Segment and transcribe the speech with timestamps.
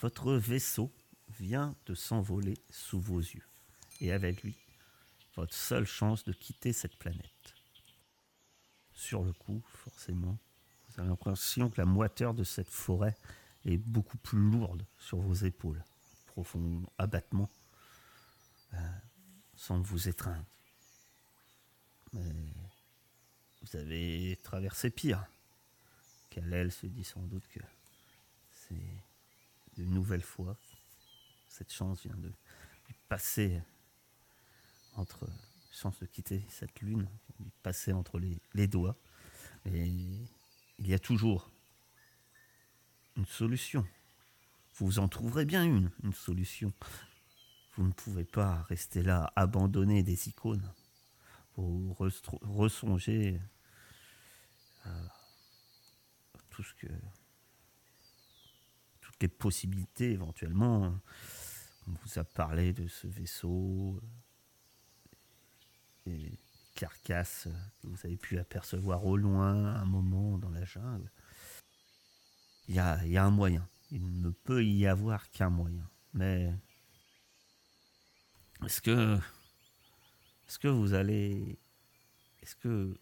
[0.00, 0.92] Votre vaisseau
[1.40, 3.46] vient de s'envoler sous vos yeux.
[4.00, 4.56] Et avec lui,
[5.34, 7.54] votre seule chance de quitter cette planète.
[8.92, 10.38] Sur le coup, forcément,
[10.88, 13.16] vous avez l'impression que la moiteur de cette forêt
[13.64, 15.82] est beaucoup plus lourde sur vos épaules.
[16.26, 17.50] Profond abattement
[18.74, 18.78] euh,
[19.56, 20.44] semble vous étreindre.
[22.12, 22.32] Mais
[23.62, 25.24] vous avez traversé pire.
[26.30, 27.60] Kalel se dit sans doute que
[28.52, 29.05] c'est
[29.78, 30.56] une nouvelle fois.
[31.48, 32.32] Cette chance vient de
[33.08, 33.60] passer
[34.94, 35.28] entre
[35.76, 38.96] chance de quitter cette lune, de passer entre les, les doigts.
[39.66, 39.86] Et
[40.78, 41.50] il y a toujours
[43.16, 43.86] une solution.
[44.76, 46.72] Vous en trouverez bien une, une solution.
[47.76, 50.72] Vous ne pouvez pas rester là, abandonner des icônes.
[51.56, 53.40] Vous ressonger
[54.84, 54.90] à
[56.50, 56.86] tout ce que.
[59.20, 60.94] Les possibilités éventuellement.
[61.88, 64.00] On vous a parlé de ce vaisseau,
[66.06, 66.38] et
[66.74, 67.48] carcasses
[67.80, 71.10] que vous avez pu apercevoir au loin un moment dans la jungle.
[72.68, 73.66] Il y a, il y a un moyen.
[73.90, 75.88] Il ne peut y avoir qu'un moyen.
[76.12, 76.52] Mais
[78.64, 79.16] est-ce que,
[80.46, 81.58] est-ce que vous allez,
[82.42, 82.98] est-ce que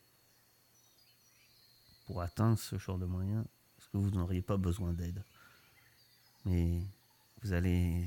[2.06, 3.46] pour atteindre ce genre de moyen,
[3.78, 5.24] est-ce que vous n'auriez pas besoin d'aide?
[6.44, 6.82] Mais
[7.42, 8.06] vous allez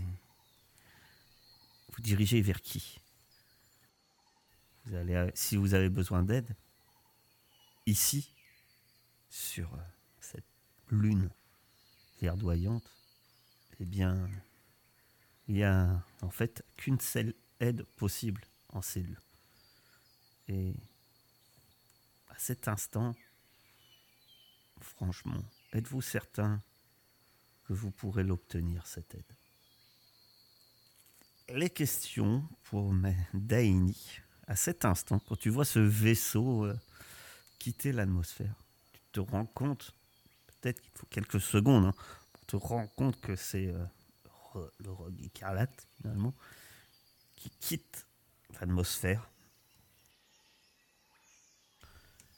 [1.89, 2.99] vous diriger vers qui?
[4.85, 6.55] Vous allez, Si vous avez besoin d'aide,
[7.85, 8.33] ici,
[9.29, 9.69] sur
[10.19, 10.45] cette
[10.89, 11.29] lune
[12.21, 12.89] verdoyante,
[13.79, 14.29] eh bien,
[15.47, 19.19] il n'y a en fait qu'une seule aide possible en cellule.
[20.47, 20.73] Et
[22.29, 23.15] à cet instant,
[24.79, 25.43] franchement,
[25.73, 26.61] êtes-vous certain
[27.67, 29.35] que vous pourrez l'obtenir, cette aide
[31.49, 32.93] Les questions pour
[33.33, 36.79] Daini, à cet instant, quand tu vois ce vaisseau euh,
[37.59, 38.55] quitter l'atmosphère,
[38.93, 39.93] tu te rends compte,
[40.47, 41.93] peut-être qu'il faut quelques secondes, hein,
[42.31, 43.85] pour te rendre compte que c'est euh,
[44.79, 46.33] le rogue écarlate, finalement,
[47.35, 48.07] qui quitte
[48.59, 49.29] l'atmosphère.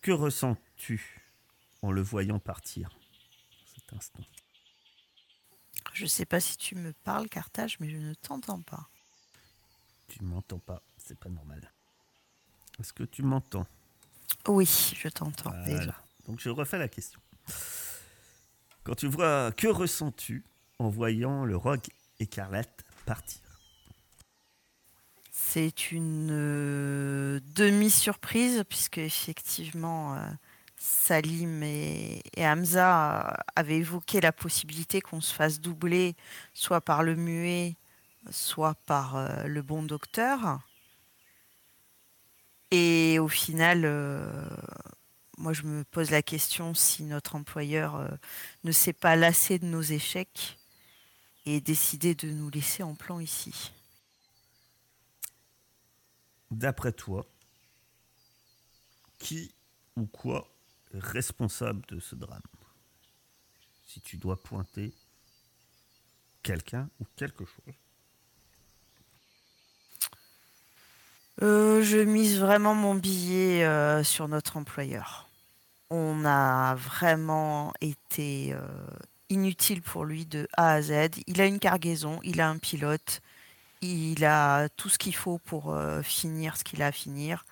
[0.02, 1.22] Que ressens-tu
[1.84, 2.90] en le voyant partir
[3.76, 4.24] cet instant?
[6.00, 8.88] Je ne sais pas si tu me parles, Carthage, mais je ne t'entends pas.
[10.08, 11.74] Tu ne m'entends pas, c'est pas normal.
[12.80, 13.68] Est-ce que tu m'entends?
[14.48, 15.94] Oui, je t'entends déjà.
[16.26, 17.20] Donc je refais la question.
[18.86, 20.46] Quand tu vois, que ressens-tu
[20.80, 21.90] en voyant le rogue
[22.22, 23.42] écarlate partir?
[25.34, 30.32] C'est une euh, demi-surprise, puisque effectivement, euh,
[30.80, 36.16] Salim et, Hamza avaient évoqué la possibilité qu'on se fasse doubler,
[36.54, 37.76] soit par le muet,
[38.32, 40.62] soit par euh, le bon docteur.
[42.72, 43.82] Et au final,
[45.38, 48.08] moi je me pose la question si notre employeur
[48.64, 50.60] ne s'est pas lassé de nos échecs
[51.48, 53.72] et décidé de nous laisser en plan ici.
[56.52, 57.26] D'après toi,
[59.18, 59.52] qui
[59.96, 60.48] ou quoi
[60.94, 62.42] responsable de ce drame
[63.88, 64.94] Si tu dois pointer
[66.44, 67.76] quelqu'un ou quelque chose.
[71.42, 75.30] Euh, je mise vraiment mon billet euh, sur notre employeur.
[75.90, 78.60] On a vraiment été euh,
[79.30, 80.92] inutile pour lui de A à Z.
[81.28, 83.22] Il a une cargaison, il a un pilote,
[83.82, 87.46] il a tout ce qu'il faut pour finir ce qu'il a à finir.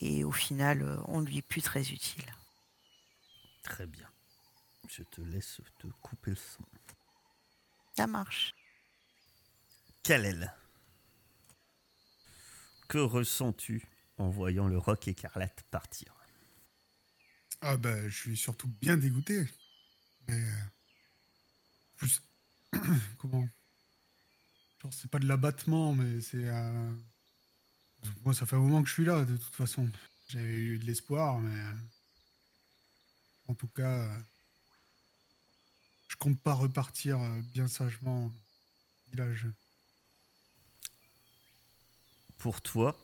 [0.00, 2.24] Et au final, on lui est plus très utile.
[3.68, 4.08] Très bien.
[4.88, 6.64] Je te laisse te couper le son.
[7.94, 8.54] Ça marche.
[10.02, 10.54] Kalel,
[12.88, 13.86] que ressens-tu
[14.16, 16.14] en voyant le roc écarlate partir?
[17.60, 19.46] Ah ben, je suis surtout bien dégoûté.
[20.28, 20.64] Mais euh,
[21.96, 22.22] plus.
[23.18, 23.46] Comment?
[24.80, 26.48] Genre, c'est pas de l'abattement, mais c'est.
[26.48, 26.94] Euh,
[28.24, 29.90] moi, ça fait un moment que je suis là, de toute façon.
[30.28, 31.60] J'avais eu de l'espoir, mais.
[33.48, 34.04] Euh, en tout cas.
[34.04, 34.20] Euh,
[36.08, 37.18] je compte pas repartir
[37.52, 38.32] bien sagement au
[39.10, 39.46] village.
[42.38, 42.98] Pour toi,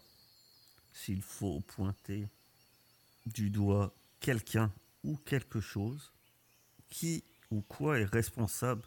[0.93, 2.27] s'il faut pointer
[3.27, 6.13] du doigt quelqu'un ou quelque chose,
[6.89, 8.83] qui ou quoi est responsable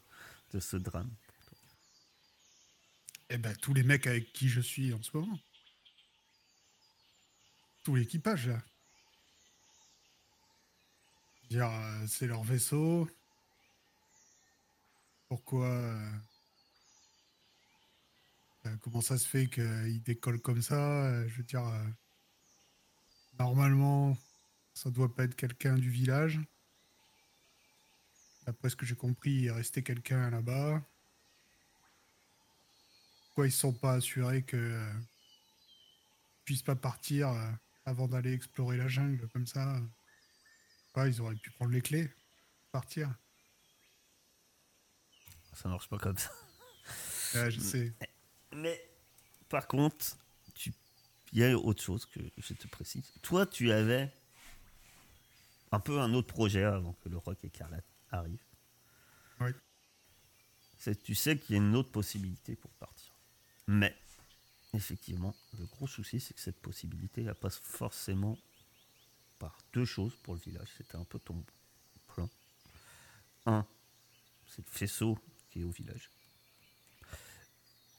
[0.52, 1.14] de ce drame
[3.30, 5.40] Eh ben, tous les mecs avec qui je suis en ce moment.
[7.84, 8.64] Tout l'équipage, là.
[11.50, 13.08] Dire, euh, c'est leur vaisseau.
[15.30, 15.66] pourquoi.
[15.66, 16.12] euh,
[18.66, 21.64] euh, comment ça se fait qu'il décolle comme ça Je veux dire,
[23.40, 24.18] normalement,
[24.74, 26.40] ça doit pas être quelqu'un du village.
[28.46, 30.82] D'après ce que j'ai compris, il est resté quelqu'un là-bas.
[33.28, 34.86] Pourquoi ils sont pas assurés que
[36.44, 37.30] puissent pas partir
[37.86, 39.80] avant d'aller explorer la jungle comme ça
[41.06, 42.10] ils auraient pu prendre les clés,
[42.72, 43.14] partir.
[45.54, 46.32] Ça marche pas comme ça.
[47.36, 47.94] Ouais, je sais.
[48.54, 48.80] Mais
[49.50, 50.18] par contre,
[50.54, 50.74] tu-
[51.34, 53.12] il y a autre chose que je te précise.
[53.22, 54.12] Toi, tu avais
[55.72, 58.42] un peu un autre projet avant que le Rock Écarlate arrive.
[59.42, 59.52] Oui.
[60.80, 63.12] C'est tu sais qu'il y a une autre possibilité pour partir.
[63.68, 63.96] Mais
[64.74, 68.38] effectivement, le gros souci, c'est que cette possibilité, elle passe forcément
[69.40, 70.68] par deux choses pour le village.
[70.78, 71.44] C'était un peu ton
[72.08, 72.30] plan.
[73.46, 73.66] Un,
[74.48, 75.18] c'est le faisceau
[75.50, 76.12] qui est au village.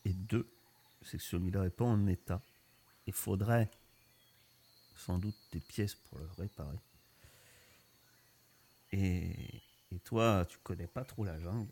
[0.05, 0.51] Et deux,
[1.03, 2.43] c'est que celui-là n'est pas en état.
[3.07, 3.71] Il faudrait
[4.97, 6.79] sans doute des pièces pour le réparer.
[8.93, 9.63] Et,
[9.93, 11.71] et toi, tu connais pas trop la jungle.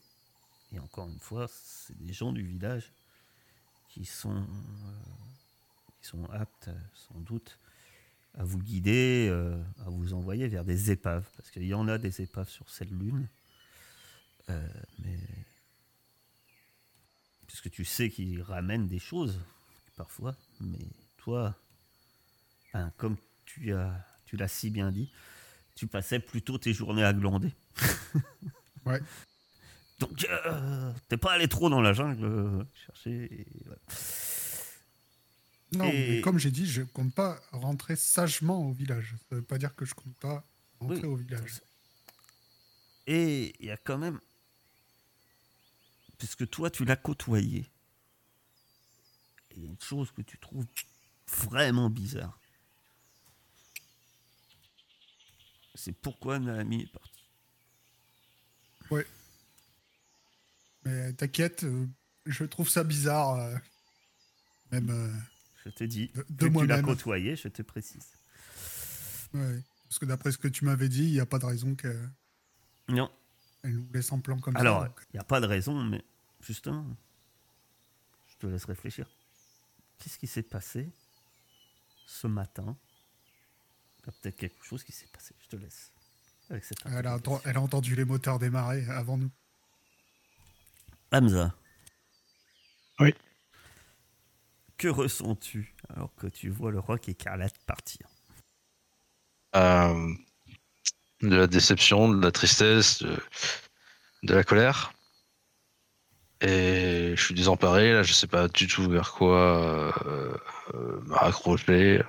[0.72, 2.92] Et encore une fois, c'est des gens du village
[3.88, 5.00] qui sont, euh,
[6.00, 7.58] qui sont aptes, sans doute,
[8.36, 11.28] à vous guider, euh, à vous envoyer vers des épaves.
[11.36, 13.28] Parce qu'il y en a des épaves sur cette lune.
[14.48, 14.68] Euh,
[15.00, 15.18] mais
[17.46, 19.40] puisque tu sais qu'ils ramènent des choses
[19.96, 20.86] parfois, mais
[21.16, 21.56] toi,
[22.98, 23.16] comme
[23.46, 25.10] tu as, tu l'as si bien dit,
[25.74, 27.52] tu passais plutôt tes journées à glander.
[28.84, 29.00] Ouais.
[29.98, 33.24] Donc, euh, t'es pas allé trop dans la jungle chercher.
[33.24, 33.46] et.
[35.72, 39.14] Non, Et- mais comme j'ai dit, je compte pas rentrer sagement au village.
[39.28, 40.44] Ça veut pas dire que je compte pas
[40.80, 41.04] rentrer Oui.
[41.06, 41.60] au village.
[43.06, 44.20] Et il y a quand même.
[46.18, 47.66] Puisque toi, tu l'as côtoyé.
[49.56, 50.66] Il y a une chose que tu trouves
[51.28, 52.38] vraiment bizarre.
[55.74, 57.12] C'est pourquoi Naomi est partie.
[60.84, 61.86] Mais t'inquiète, euh,
[62.26, 63.34] je trouve ça bizarre.
[63.40, 63.56] euh,
[64.70, 65.26] même.
[65.66, 68.06] Je te dis, De- de tu l'as côtoyé, je te précise.
[69.34, 69.62] ouais.
[69.88, 72.08] Parce que d'après ce que tu m'avais dit, il n'y a pas de raison qu'elle
[72.88, 73.10] Non,
[73.64, 74.88] nous laisse en plan comme alors, ça.
[74.88, 75.00] donc.
[75.12, 76.04] il n'y a pas de raison, mais
[76.40, 76.86] justement,
[78.28, 79.08] je te laisse réfléchir.
[79.98, 80.88] Qu'est-ce qui s'est passé
[82.06, 82.76] ce matin?
[84.00, 85.92] Il y a peut-être quelque chose qui s'est passé, je te laisse.
[86.48, 89.30] Avec cette Elle a, elle a entendu les moteurs démarrer avant nous.
[91.12, 91.52] Hamza.
[93.00, 93.12] Oui.
[94.78, 98.06] Que ressens-tu alors que tu vois le roc écarlate partir?
[99.54, 100.14] Euh,
[101.22, 103.16] de la déception, de la tristesse, de,
[104.24, 104.92] de la colère.
[106.42, 110.36] Et je suis désemparé, là, je sais pas du tout vers quoi euh,
[110.74, 112.02] euh, me raccrocher.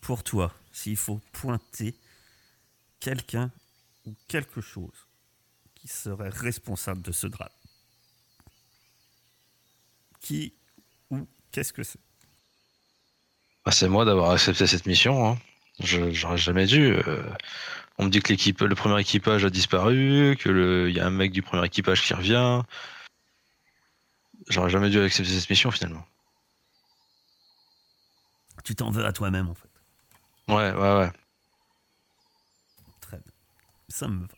[0.00, 1.94] Pour toi, s'il faut pointer
[2.98, 3.52] quelqu'un
[4.04, 5.06] ou quelque chose
[5.76, 7.48] qui serait responsable de ce drame,
[10.24, 10.54] qui
[11.10, 12.00] ou qu'est-ce que c'est?
[13.64, 15.28] Bah, c'est moi d'avoir accepté cette mission.
[15.28, 15.38] Hein.
[15.80, 16.94] Je j'aurais jamais dû.
[16.94, 17.22] euh.
[17.98, 21.10] on me dit que l'équipe, le premier équipage a disparu, que il y a un
[21.10, 22.62] mec du premier équipage qui revient.
[24.48, 26.06] J'aurais jamais dû accepter cette mission finalement.
[28.64, 29.68] Tu t'en veux à toi-même en fait.
[30.48, 31.12] Ouais, ouais, ouais.
[33.02, 33.32] Très bien.
[33.88, 34.34] Ça me va.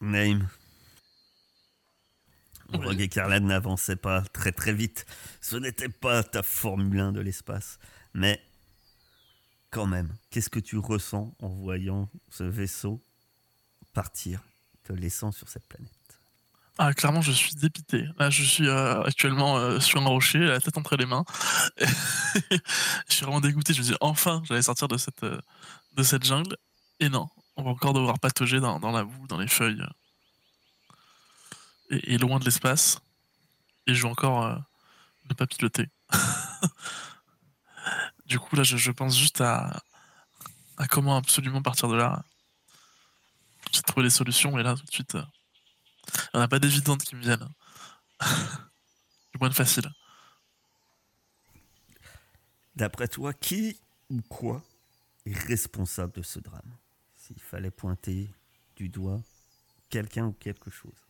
[0.00, 0.48] Naïm.
[2.72, 5.06] Rogue écarlate n'avançait pas très très vite.
[5.40, 7.78] Ce n'était pas ta Formule 1 de l'espace.
[8.14, 8.42] Mais
[9.70, 13.02] quand même, qu'est-ce que tu ressens en voyant ce vaisseau
[13.94, 14.42] partir,
[14.84, 15.92] te laissant sur cette planète?
[16.80, 18.06] Ah, clairement, je suis dépité.
[18.18, 21.24] Là, je suis euh, actuellement euh, sur un rocher, la tête entre les mains.
[21.80, 21.84] je
[23.08, 23.74] suis vraiment dégoûté.
[23.74, 25.40] Je me dis, enfin, j'allais sortir de cette, euh,
[25.96, 26.56] de cette jungle.
[27.00, 29.82] Et non, on va encore devoir patauger dans, dans la boue, dans les feuilles.
[31.90, 33.00] Et, loin de l'espace.
[33.86, 34.56] Et je encore euh,
[35.30, 35.88] ne pas piloter.
[38.26, 39.82] du coup, là, je, je pense juste à,
[40.76, 42.24] à comment absolument partir de là.
[43.72, 45.14] J'ai trouvé les solutions, et là, tout de suite...
[45.14, 45.24] euh,
[46.14, 47.48] il n'y en a pas d'évidentes qui me viennent.
[48.20, 49.90] du moins de facile.
[52.74, 53.78] D'après toi, qui
[54.08, 54.62] ou quoi
[55.26, 56.76] est responsable de ce drame?
[57.16, 58.30] S'il fallait pointer
[58.76, 59.20] du doigt
[59.90, 61.07] quelqu'un ou quelque chose.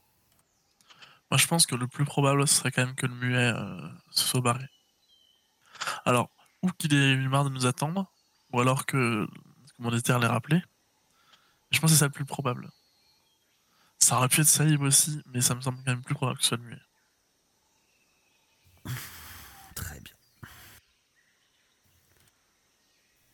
[1.31, 3.89] Moi, je pense que le plus probable, ce serait quand même que le muet euh,
[4.11, 4.67] se soit barré.
[6.05, 6.31] Alors,
[6.63, 8.11] ou qu'il ait eu marre de nous attendre,
[8.53, 9.29] ou alors que le
[9.77, 10.63] commanditaire l'ait rappelé.
[11.71, 12.71] Je pense que c'est ça le plus probable.
[13.99, 16.45] Ça aurait pu être Saïb aussi, mais ça me semble quand même plus probable que
[16.45, 16.81] ce soit le muet.
[19.75, 20.15] Très bien.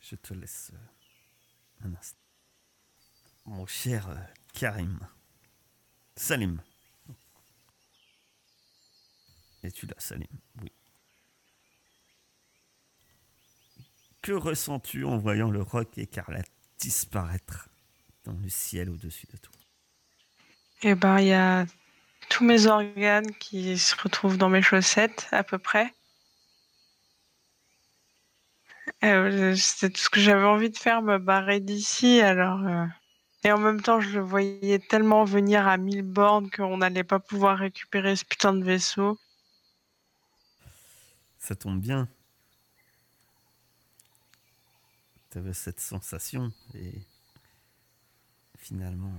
[0.01, 2.19] Je te laisse euh, un instant.
[3.45, 4.15] Mon cher euh,
[4.53, 4.99] Karim.
[6.15, 6.61] Salim.
[9.65, 10.27] Es-tu là, Salim
[10.61, 10.71] Oui.
[14.21, 17.69] Que ressens-tu en voyant le roc écarlate disparaître
[18.25, 19.53] dans le ciel au-dessus de toi?
[20.83, 21.65] Eh ben, il y a
[22.29, 25.91] tous mes organes qui se retrouvent dans mes chaussettes, à peu près.
[29.03, 32.21] Euh, C'était tout ce que j'avais envie de faire, me barrer d'ici.
[32.21, 32.85] Alors, euh,
[33.43, 37.19] et en même temps, je le voyais tellement venir à mille bornes qu'on n'allait pas
[37.19, 39.17] pouvoir récupérer ce putain de vaisseau.
[41.45, 42.09] Ça tombe bien.
[45.29, 46.91] Tu avais cette sensation et
[48.57, 49.13] finalement,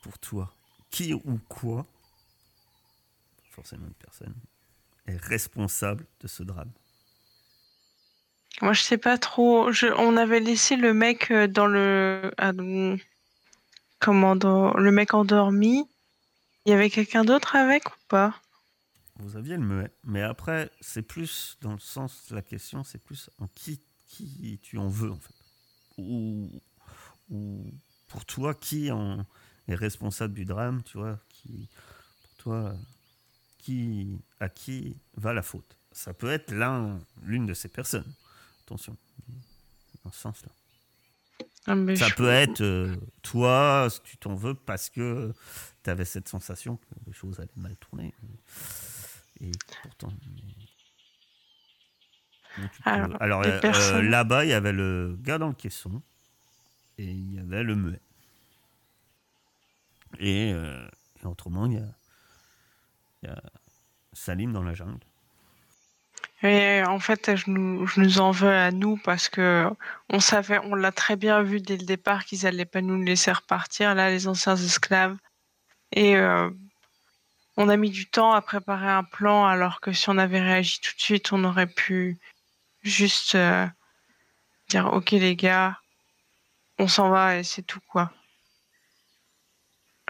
[0.00, 0.54] pour, toi,
[0.88, 1.84] qui ou quoi,
[3.50, 4.34] forcément une personne,
[5.06, 6.72] est responsable de ce drame?
[8.62, 9.68] Moi, je sais pas trop.
[9.98, 12.32] On avait laissé le mec euh, dans le.
[14.06, 15.86] Le mec endormi.
[16.64, 18.40] Il y avait quelqu'un d'autre avec ou pas?
[19.20, 22.98] Vous aviez le muet, mais après, c'est plus dans le sens de la question, c'est
[22.98, 25.34] plus en qui, qui tu en veux en fait.
[25.98, 26.50] Ou,
[27.30, 27.64] ou
[28.08, 29.24] pour toi, qui en
[29.68, 31.68] est responsable du drame, tu vois, qui,
[32.22, 32.74] pour toi,
[33.58, 38.12] qui, à qui va la faute Ça peut être l'un, l'une de ces personnes.
[38.62, 38.96] Attention,
[40.04, 40.50] dans ce sens-là.
[41.66, 45.32] Ah, Ça peut être euh, toi, tu t'en veux, parce que
[45.82, 48.12] tu avais cette sensation que les choses allaient mal tourner.
[49.40, 49.50] Et
[49.82, 50.12] pourtant.
[52.84, 56.02] Alors, euh, personnes- euh, là-bas, il y avait le gars dans le caisson
[56.98, 58.00] et il y avait le muet.
[60.20, 60.86] Et, euh,
[61.22, 61.88] et autrement, il y a,
[63.22, 63.42] il y a
[64.12, 65.00] Salim dans la jungle.
[66.42, 69.68] Et en fait, je nous, je nous en veux à nous parce que
[70.10, 73.32] on savait, on l'a très bien vu dès le départ qu'ils allaient pas nous laisser
[73.32, 75.16] repartir, là, les anciens esclaves.
[75.92, 76.50] Et euh,
[77.56, 80.80] on a mis du temps à préparer un plan, alors que si on avait réagi
[80.80, 82.18] tout de suite, on aurait pu
[82.82, 83.66] juste euh,
[84.68, 85.80] dire Ok, les gars,
[86.78, 88.12] on s'en va et c'est tout, quoi.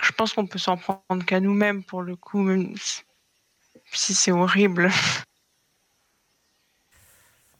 [0.03, 3.03] Je pense qu'on peut s'en prendre qu'à nous-mêmes pour le coup, même si-
[3.93, 4.91] c'est horrible.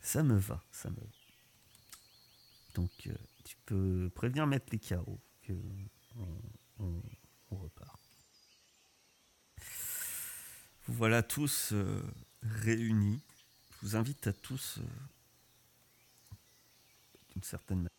[0.01, 1.07] Ça me va, ça me va.
[2.75, 3.15] Donc, euh,
[3.45, 5.55] tu peux prévenir mettre les carreaux que
[6.79, 7.84] on repart.
[10.87, 12.03] Vous voilà tous euh,
[12.43, 13.23] réunis.
[13.71, 14.83] Je vous invite à tous, euh,
[17.33, 17.91] d'une certaine manière,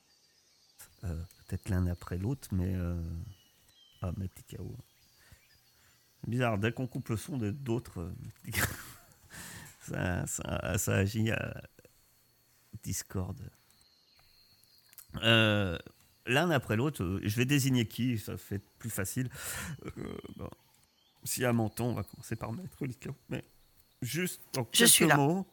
[1.05, 2.75] euh, peut-être l'un après l'autre, mais
[4.17, 4.77] mettre les carreaux.
[6.21, 8.13] C'est bizarre, dès qu'on coupe le son de d'autres,
[9.81, 11.63] ça, ça, agit à,
[12.83, 13.35] Discord.
[15.23, 19.31] L'un après l'autre, je vais désigner qui, ça fait plus facile.
[21.25, 22.77] Euh, bon, Si à Menton, on va commencer par mettre.
[23.29, 23.43] Mais
[24.01, 25.17] juste en Je quelques suis là.
[25.17, 25.45] mots,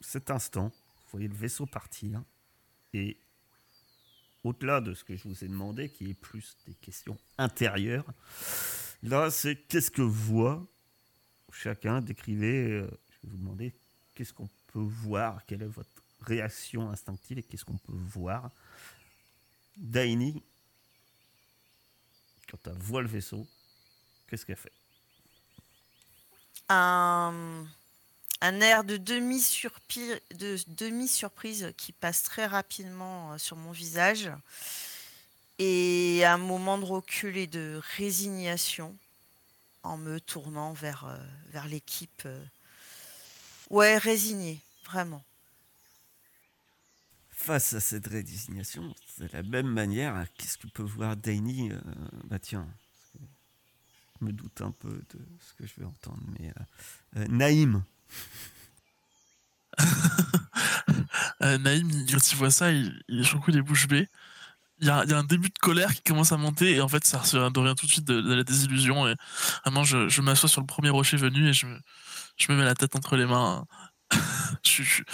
[0.00, 2.22] cet instant, vous voyez le vaisseau partir.
[2.92, 3.16] Et
[4.44, 8.06] au-delà de ce que je vous ai demandé, qui est plus des questions intérieures,
[9.02, 10.66] là, c'est qu'est-ce que voit
[11.52, 13.74] chacun Décrivez, euh, je vais vous demander
[14.14, 15.90] qu'est-ce qu'on peut voir, quelle est votre
[16.20, 18.50] réaction instinctive et qu'est-ce qu'on peut voir.
[19.76, 20.42] Daini,
[22.50, 23.46] quand elle voit le vaisseau,
[24.26, 24.72] qu'est-ce qu'elle fait?
[26.68, 27.64] Un,
[28.40, 34.30] un air de demi-surprise de demi-surprise qui passe très rapidement euh, sur mon visage
[35.58, 38.96] et un moment de recul et de résignation
[39.82, 41.16] en me tournant vers, euh,
[41.50, 42.22] vers l'équipe.
[42.26, 42.44] euh.
[43.70, 45.22] Ouais, résigné, vraiment.
[47.30, 51.80] Face à cette rédésignation, de la même manière, qu'est-ce que peut voir Daini euh,
[52.24, 52.66] Bah tiens,
[54.20, 57.82] je me doute un peu de ce que je vais entendre, mais euh, euh, Naïm,
[61.42, 64.08] Euh, Naïm, quand il voit ça, il, il est bouches bées.
[64.80, 66.80] Il y, a, il y a un début de colère qui commence à monter et
[66.82, 69.14] en fait ça devient tout de suite de, la désillusion et
[69.64, 73.16] vraiment je, m'assois sur le premier rocher venu et je me, mets la tête entre
[73.16, 73.64] les mains.
[74.64, 75.04] je, suis-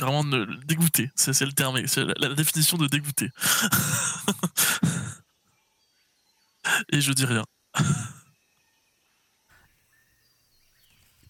[0.00, 0.24] vraiment
[0.64, 3.30] dégoûté, c'est le terme, c'est la définition de dégoûté.
[6.92, 7.44] et je dis rien.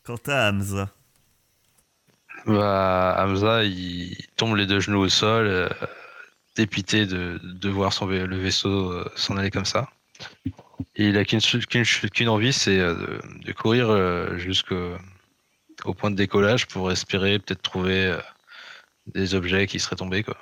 [0.04, 0.90] Quant à Hamza,
[2.46, 5.46] Bah, Hamza, il tombe les deux genoux au sol.
[5.46, 5.68] euh,
[6.56, 9.88] dépité de, de voir son, le vaisseau euh, s'en aller comme ça.
[10.96, 14.96] Et il a qu'une envie, c'est euh, de, de courir euh, jusqu'au
[15.84, 18.20] au point de décollage pour espérer peut-être trouver euh,
[19.06, 20.22] des objets qui seraient tombés.
[20.22, 20.36] Quoi.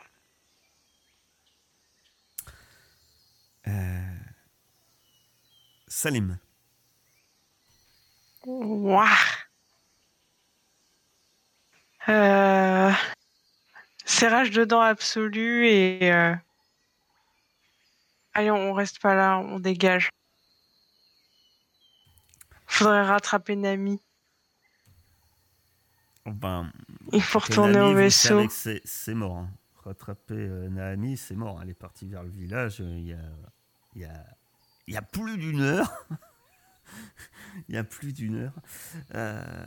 [3.68, 4.16] Euh,
[5.86, 6.38] Salim.
[8.44, 9.16] Ouah.
[12.10, 12.92] Euh...
[14.04, 16.12] Serrage de dents absolu et.
[16.12, 16.34] euh,
[18.34, 20.08] Allez, on reste pas là, on dégage.
[22.66, 24.00] Faudrait rattraper Nami.
[26.26, 26.70] Ben,
[27.12, 28.46] Il faut retourner au vaisseau.
[28.48, 29.38] C'est mort.
[29.38, 29.50] hein.
[29.84, 31.58] Rattraper euh, Naomi, c'est mort.
[31.62, 32.80] Elle est partie vers le village.
[32.80, 33.18] Il y, a,
[33.94, 34.24] il y, a,
[34.86, 35.90] il y a plus d'une heure.
[37.68, 38.54] il y a plus d'une heure.
[39.14, 39.66] Euh,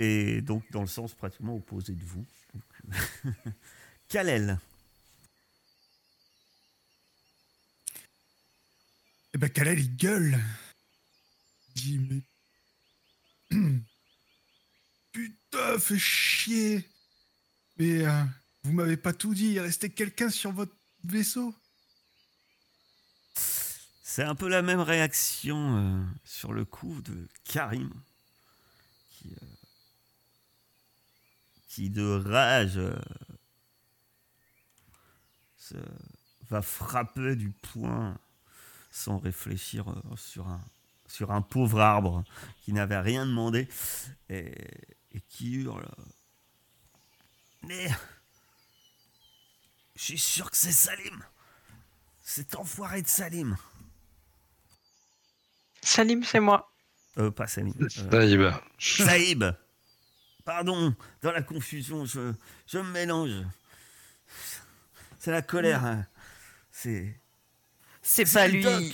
[0.00, 2.26] et donc, dans le sens pratiquement opposé de vous.
[2.54, 3.34] Donc,
[4.08, 4.58] Kalel.
[9.34, 10.40] Eh ben, Kalel, il gueule.
[11.76, 12.24] Il dit,
[13.50, 13.58] mais.
[15.12, 16.88] Putain, fais chier.
[17.76, 18.24] Mais euh,
[18.62, 19.52] vous m'avez pas tout dit.
[19.52, 21.54] Il restait quelqu'un sur votre vaisseau.
[24.02, 27.92] C'est un peu la même réaction euh, sur le coup de Karim,
[29.10, 29.46] qui, euh,
[31.70, 32.98] qui de rage euh,
[35.56, 35.74] se-
[36.48, 38.18] va frapper du poing
[38.90, 40.60] sans réfléchir euh, sur, un,
[41.06, 42.24] sur un pauvre arbre
[42.62, 43.68] qui n'avait rien demandé
[44.28, 44.52] et,
[45.12, 45.88] et qui hurle.
[47.62, 47.88] Mais
[49.94, 51.22] je suis sûr que c'est Salim,
[52.20, 53.56] cet enfoiré de Salim.
[55.82, 56.68] Salim, c'est moi.
[57.18, 57.74] Euh, pas Salim.
[57.80, 58.42] euh, Saïb.
[58.78, 59.44] Saïb.
[60.44, 62.32] Pardon, dans la confusion, je,
[62.66, 63.44] je me mélange.
[65.18, 65.84] C'est la colère.
[65.84, 66.06] hein.
[66.70, 67.18] C'est.
[68.02, 68.92] C'est pas lui.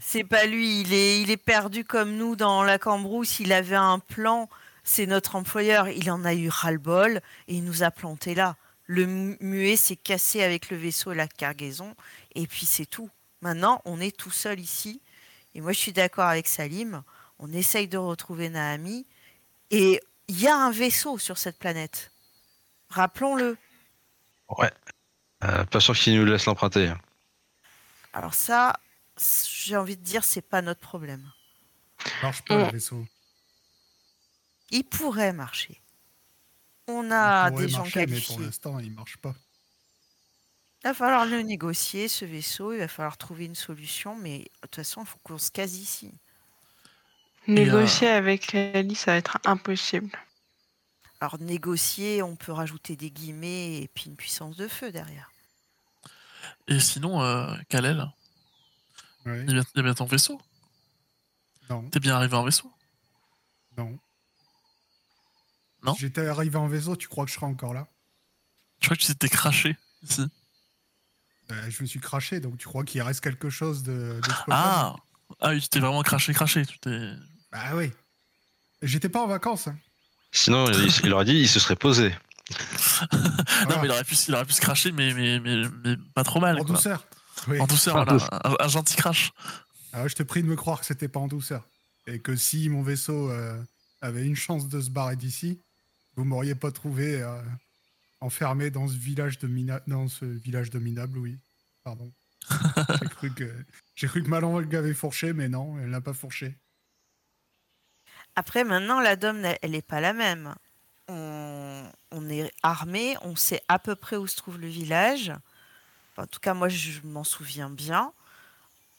[0.00, 0.80] C'est pas lui.
[0.80, 3.40] Il est, il est perdu comme nous dans la cambrousse.
[3.40, 4.48] Il avait un plan.
[4.82, 5.88] C'est notre employeur.
[5.88, 8.56] Il en a eu ras-le-bol et il nous a planté là.
[8.86, 11.94] Le mu- muet s'est cassé avec le vaisseau et la cargaison.
[12.34, 13.08] Et puis c'est tout.
[13.40, 15.00] Maintenant, on est tout seul ici.
[15.54, 17.02] Et moi, je suis d'accord avec Salim.
[17.38, 19.06] On essaye de retrouver Naami.
[19.70, 22.10] Et il y a un vaisseau sur cette planète.
[22.88, 23.56] Rappelons-le.
[24.58, 24.72] Ouais.
[25.42, 26.92] Euh, pas sûr qu'il nous laisse l'emprunter.
[28.12, 28.74] Alors ça,
[29.18, 31.30] j'ai envie de dire, c'est pas notre problème.
[31.98, 33.04] Ça marche pas, le vaisseau.
[34.70, 35.80] Il pourrait marcher.
[36.86, 38.38] On a des gens marcher, mais pour qualifiés.
[38.38, 39.34] l'instant, il marche pas.
[40.82, 42.72] Il va falloir le négocier, ce vaisseau.
[42.72, 44.16] Il va falloir trouver une solution.
[44.16, 46.12] Mais de toute façon, il faut qu'on se case ici.
[47.46, 50.10] Négocier avec Ellie, ça va être impossible.
[51.20, 55.30] Alors, négocier, on peut rajouter des guillemets et puis une puissance de feu derrière.
[56.68, 58.06] Et sinon, euh, Kalel,
[59.26, 59.40] Ouais.
[59.42, 60.38] il y, a bien, il y a bien ton vaisseau?
[61.70, 62.70] Non, T'es bien arrivé en vaisseau?
[63.76, 63.98] non.
[65.82, 65.94] Non?
[65.94, 67.86] Si j'étais arrivé en vaisseau, tu crois que je serais encore là?
[68.80, 70.22] Je crois que tu t'étais craché ici?
[71.50, 74.18] Euh, Je me suis craché, donc tu crois qu'il reste quelque chose de
[74.50, 74.96] Ah
[75.40, 76.64] Ah oui, tu t'es vraiment craché, craché.
[76.66, 77.12] Tu t'es...
[77.54, 77.90] Bah oui.
[78.82, 79.68] J'étais pas en vacances.
[79.68, 79.78] hein.
[80.32, 82.14] Sinon, il, il aurait dit il se serait posé.
[83.12, 83.18] Non,
[83.66, 83.80] Voilà.
[83.80, 86.40] mais il aurait, pu, il aurait pu se cracher, mais, mais, mais, mais pas trop
[86.40, 86.56] mal.
[86.60, 86.74] En quoi.
[86.76, 87.06] douceur.
[87.48, 87.58] Oui.
[87.58, 88.18] En douceur, voilà.
[88.44, 89.32] Un, un gentil crash.
[89.92, 91.66] Ah, je te prie de me croire que c'était pas en douceur.
[92.06, 93.58] Et que si mon vaisseau euh,
[94.02, 95.58] avait une chance de se barrer d'ici,
[96.16, 97.40] vous m'auriez pas trouvé euh,
[98.20, 99.80] enfermé dans ce village de mina...
[99.86, 101.38] dans ce village de minable, oui.
[101.82, 102.12] Pardon.
[103.00, 103.50] J'ai cru que
[103.94, 106.58] j'ai cru que avait fourché, mais non, elle n'a pas fourché.
[108.36, 110.54] Après, maintenant, la dôme, elle n'est pas la même.
[111.08, 115.32] On, on est armé, on sait à peu près où se trouve le village.
[116.16, 118.12] En tout cas, moi, je m'en souviens bien.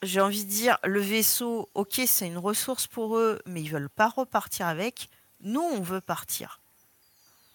[0.04, 3.90] J'ai envie de dire, le vaisseau, ok, c'est une ressource pour eux, mais ils veulent
[3.90, 5.10] pas repartir avec.
[5.42, 6.60] Nous, on veut partir.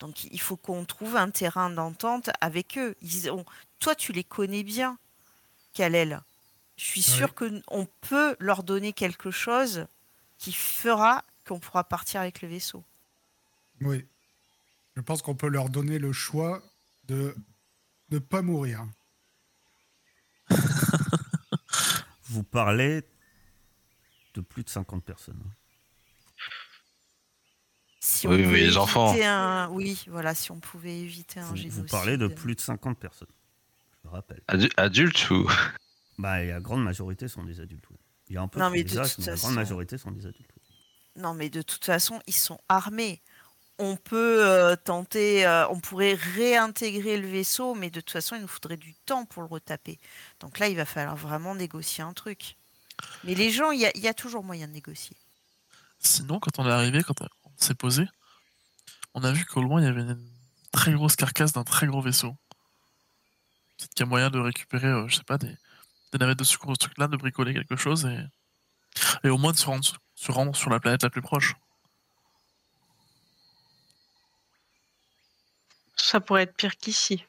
[0.01, 2.97] Donc, il faut qu'on trouve un terrain d'entente avec eux.
[3.03, 3.45] Ils ont...
[3.79, 4.99] Toi, tu les connais bien,
[5.75, 6.21] Kalel.
[6.77, 7.16] Je suis Ouais.
[7.19, 9.87] sûre qu'on peut leur donner quelque chose
[10.38, 12.85] qui fera qu'on pourra partir avec le vaisseau.
[13.81, 14.07] Oui.
[14.96, 16.62] Je pense qu'on peut leur donner le choix
[17.05, 17.35] de
[18.11, 18.87] ne pas mourir.
[22.24, 23.03] Vous parlez
[24.35, 25.42] de plus de 50 personnes.
[28.00, 29.14] Si Oui, mais pouvait les enfants.
[29.22, 29.68] Un...
[29.70, 31.81] Oui, voilà, si on pouvait éviter un Vous, génocide.
[31.83, 33.29] vous parlez de plus de 50 personnes.
[34.03, 34.40] Je le rappelle.
[34.48, 35.50] Adu- Adulte ou?
[36.18, 37.85] Bah, la grande majorité sont des adultes.
[37.90, 37.96] oui.
[38.29, 39.98] Il y a un peu Non, de mais de paysages, toute mais la grande majorité
[39.98, 40.50] sont des adultes.
[41.16, 43.20] Non, mais de toute façon, ils sont armés.
[43.79, 48.42] on peut euh, tenter, euh, on pourrait réintégrer le vaisseau, mais de toute façon, il
[48.42, 49.99] nous faudrait du temps pour le retaper.
[50.40, 52.57] Donc là, il va falloir vraiment négocier un truc.
[53.25, 55.16] Mais les gens, il y a, il y a toujours moyen de négocier.
[55.99, 58.07] Sinon, quand on est arrivé, quand on s'est posé,
[59.14, 60.18] on a vu qu'au loin, il y avait une
[60.73, 62.37] très grosse carcasse d'un très gros vaisseau.
[63.79, 65.57] Peut-être qu'il y a moyen de récupérer, euh, je sais pas, des,
[66.12, 68.18] des navettes de secours, ce truc-là, de bricoler quelque chose et,
[69.24, 71.55] et au moins de se rendre, se rendre sur la planète la plus proche.
[75.96, 77.24] Ça pourrait être pire qu'ici.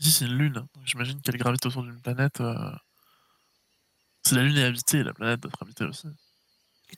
[0.00, 2.40] Ici, c'est une lune, j'imagine qu'elle gravite autour d'une planète.
[2.40, 2.70] euh,
[4.24, 6.08] Si la lune est habitée, la planète doit être habitée aussi.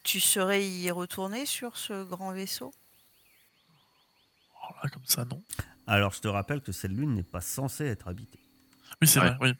[0.02, 2.72] Tu serais y retourner sur ce grand vaisseau?
[4.54, 5.42] Oh là, comme ça, non.
[5.86, 8.40] Alors, je te rappelle que cette lune n'est pas censée être habitée.
[9.00, 9.30] Oui, c'est Ouais.
[9.30, 9.54] vrai, oui.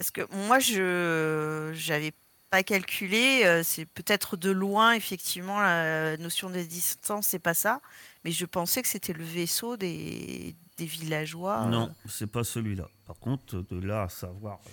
[0.00, 2.14] Parce que moi, je j'avais
[2.48, 3.42] pas calculé.
[3.44, 7.82] euh, C'est peut-être de loin, effectivement, la notion de distance, c'est pas ça.
[8.24, 11.64] Mais je pensais que c'était le vaisseau des, des villageois.
[11.66, 11.70] euh.
[11.70, 12.88] Non, c'est pas celui-là.
[13.06, 14.70] Par contre, de là à savoir euh,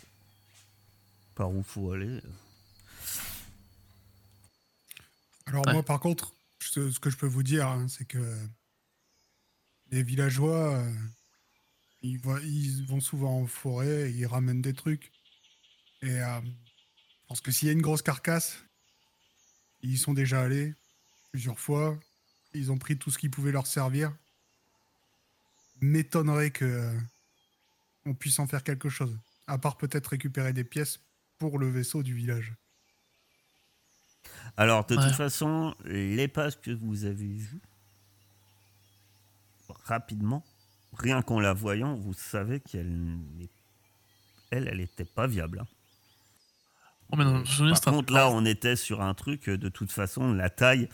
[1.36, 2.08] par où faut aller.
[2.08, 2.22] euh,
[5.48, 5.74] Alors Ouais.
[5.74, 8.18] moi, par contre, ce, que je peux vous dire, hein, c'est que
[9.92, 10.94] les villageois, euh,
[12.02, 15.12] ils, vont, ils vont souvent en forêt, et ils ramènent des trucs.
[16.02, 18.58] Et euh, je pense que s'il y a une grosse carcasse,
[19.82, 20.76] ils y sont déjà allés
[21.32, 22.00] plusieurs fois.
[22.54, 24.16] Ils ont pris tout ce qui pouvait leur servir.
[25.82, 27.00] M'étonnerait que euh,
[28.06, 29.18] on puisse en faire quelque chose.
[29.48, 31.00] À part peut-être récupérer des pièces
[31.38, 32.54] pour le vaisseau du village.
[34.56, 35.04] Alors, de Ouais.
[35.06, 37.62] toute façon, l'épave que vous avez vue,
[39.86, 40.44] rapidement,
[40.94, 42.90] rien qu'en la voyant, vous savez qu'elle
[43.38, 43.50] n'est-
[44.52, 45.60] elle, elle n'était pas viable.
[45.60, 45.68] hein.
[47.12, 47.24] Oh, mais
[47.84, 50.90] Par contre, là, on était sur un truc, euh, de toute façon, la taille,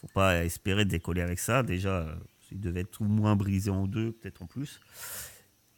[0.00, 1.62] faut pas espérer décoller avec ça.
[1.62, 2.14] Déjà, euh,
[2.50, 4.80] il devait être au moins brisé en deux, peut-être en plus.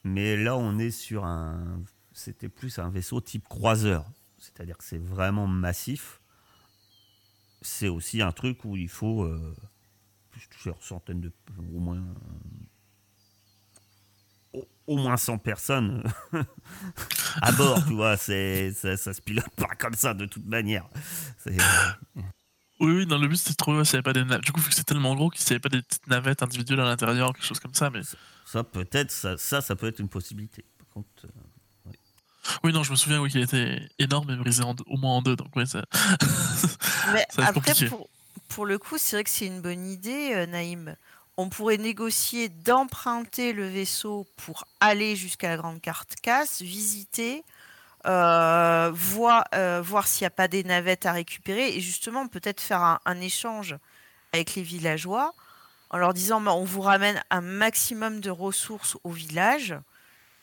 [0.04, 1.82] Mais là, on est sur un.
[2.12, 4.04] C'était plus un vaisseau type croiseur.
[4.38, 6.20] C'est-à-dire que c'est vraiment massif.
[7.62, 9.54] C'est aussi un truc où il faut euh,
[10.50, 11.32] plusieurs centaines de.
[11.74, 12.02] Au moins.
[14.86, 16.02] Au- moins 100 personnes
[17.42, 20.84] à bord, tu vois, c'est, ça, ça se pilote pas comme ça de toute manière.
[21.38, 21.56] C'est-
[22.80, 24.40] Oui, oui, dans le but, c'était de trouver s'il n'y avait pas des navettes.
[24.44, 26.80] Du coup, vu que c'est tellement gros qu'il n'y avait pas des petites navettes individuelles
[26.80, 27.90] à l'intérieur, quelque chose comme ça.
[27.90, 28.00] Mais
[28.46, 30.64] Ça, peut-être, ça, ça, ça peut être une possibilité.
[30.78, 31.92] Par contre, euh,
[32.64, 35.16] oui, non, je me souviens oui, qu'il était énorme et brisé en deux- au moins
[35.16, 35.36] en deux.
[35.36, 35.84] Donc, ouais, ça...
[37.12, 37.86] Mais Ça après, compliqué.
[37.86, 38.08] pour,
[38.48, 40.96] pour le coup, c'est vrai que c'est une bonne idée, euh, Naïm.
[41.42, 47.44] On pourrait négocier d'emprunter le vaisseau pour aller jusqu'à la grande carte casse, visiter,
[48.04, 52.60] euh, voir, euh, voir s'il n'y a pas des navettes à récupérer et justement peut-être
[52.60, 53.74] faire un, échange
[54.34, 55.32] avec les villageois
[55.88, 59.74] en leur disant bah, on vous ramène un maximum de ressources au village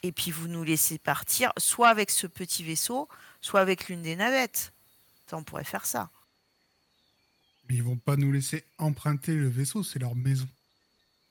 [0.01, 3.07] et puis vous nous laissez partir soit avec ce petit vaisseau,
[3.39, 4.73] soit avec l'une des navettes.
[5.31, 6.09] On pourrait faire ça.
[7.69, 10.47] Mais ils vont pas nous laisser emprunter le vaisseau, c'est leur maison.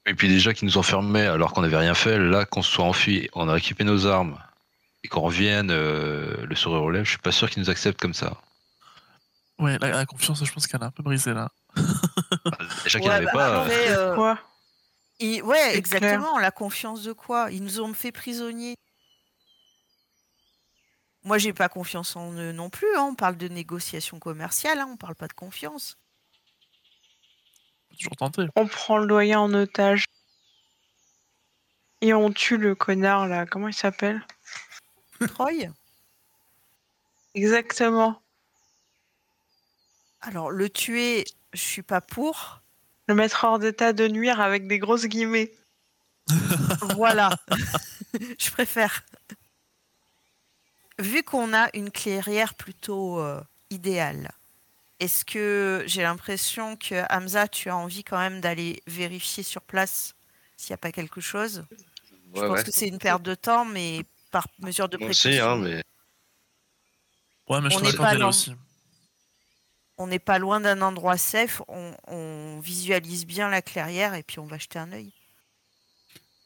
[0.07, 2.85] Et puis déjà qu'ils nous enfermaient alors qu'on n'avait rien fait, là qu'on se soit
[2.85, 4.39] enfui, on a récupéré nos armes
[5.03, 8.01] et qu'on revienne euh, le sourire aux lèvres, je suis pas sûr qu'ils nous acceptent
[8.01, 8.37] comme ça.
[9.59, 11.49] ouais, la, la confiance, je pense qu'elle a un peu brisé là.
[12.85, 13.49] Déjà qu'il n'y Ouais, avait bah, pas.
[13.51, 14.39] euh, après, euh, Quoi?
[15.21, 16.39] ouais, exactement.
[16.39, 17.49] La confiance de quoi?
[17.51, 18.77] Ils nous ont fait prisonniers.
[21.25, 22.87] Moi, j'ai pas confiance en eux non plus.
[22.97, 23.09] hein.
[23.11, 24.89] On parle de négociation commerciale, hein.
[24.89, 25.97] on parle pas de confiance.
[27.97, 28.47] On peut toujours tenter.
[28.57, 30.05] On prend le doyen en otage.
[32.03, 33.47] Et on tue le connard là.
[33.47, 34.25] Comment il s'appelle?
[35.29, 35.69] Troy?
[37.35, 38.21] Exactement.
[40.21, 42.61] Alors, le tuer, je suis pas pour.
[43.09, 45.53] Le mettre hors d'état de nuire avec des grosses guillemets.
[46.97, 47.31] Voilà.
[48.39, 49.05] je préfère.
[50.99, 54.31] Vu qu'on a une clairière plutôt euh, idéale,
[55.01, 60.15] est-ce que j'ai l'impression que Hamza, tu as envie quand même d'aller vérifier sur place
[60.57, 61.65] s'il n'y a pas quelque chose?
[62.35, 62.65] Je pense ouais.
[62.65, 65.31] que c'est une perte de temps, mais par mesure de Moi précaution.
[65.31, 65.83] aussi, hein, mais
[67.49, 68.53] Ouais, mais je On te n'est pas là dans- aussi.
[69.99, 74.39] On n'est pas loin d'un endroit safe, on, on visualise bien la clairière et puis
[74.41, 75.13] on va jeter un œil.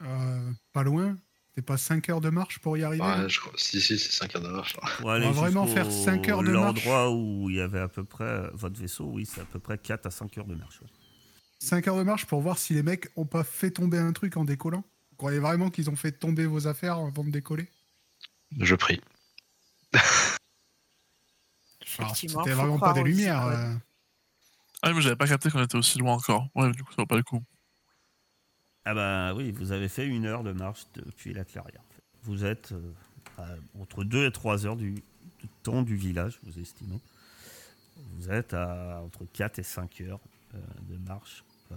[0.02, 1.16] Euh, pas loin
[1.56, 3.52] C'est pas 5 heures de marche pour y arriver ouais, je crois.
[3.56, 4.76] Si, si, c'est 5 heures de marche.
[4.76, 4.86] là.
[4.86, 6.84] faut aller va vraiment faire cinq heures de marche.
[6.84, 9.58] L'endroit où il y avait à peu près euh, votre vaisseau, oui, c'est à peu
[9.58, 10.80] près 4 à 5 heures de marche.
[10.80, 10.88] ouais.
[11.58, 14.36] 5 heures de marche pour voir si les mecs ont pas fait tomber un truc
[14.36, 17.68] en décollant Vous croyez vraiment qu'ils ont fait tomber vos affaires avant de décoller?
[18.58, 19.00] Je prie.
[19.92, 20.04] Alors,
[21.82, 23.46] Effectivement, C'était vraiment pas des aussi, lumières.
[23.46, 23.54] ouais.
[23.54, 23.74] euh.
[24.82, 26.48] Ah, mais j'avais pas capté qu'on était aussi loin encore.
[26.54, 27.42] Ouais, du coup, ça vaut pas le coup.
[28.84, 31.82] Ah bah oui, vous avez fait une heure de marche depuis la clairière.
[32.22, 32.92] Vous êtes euh,
[33.38, 35.02] à- entre 2 et 3 heures du,
[35.62, 36.98] temps du village, vous estimez.
[38.14, 40.20] Vous êtes à entre 4 et 5 heures
[40.54, 41.44] euh, de marche.
[41.72, 41.76] Euh,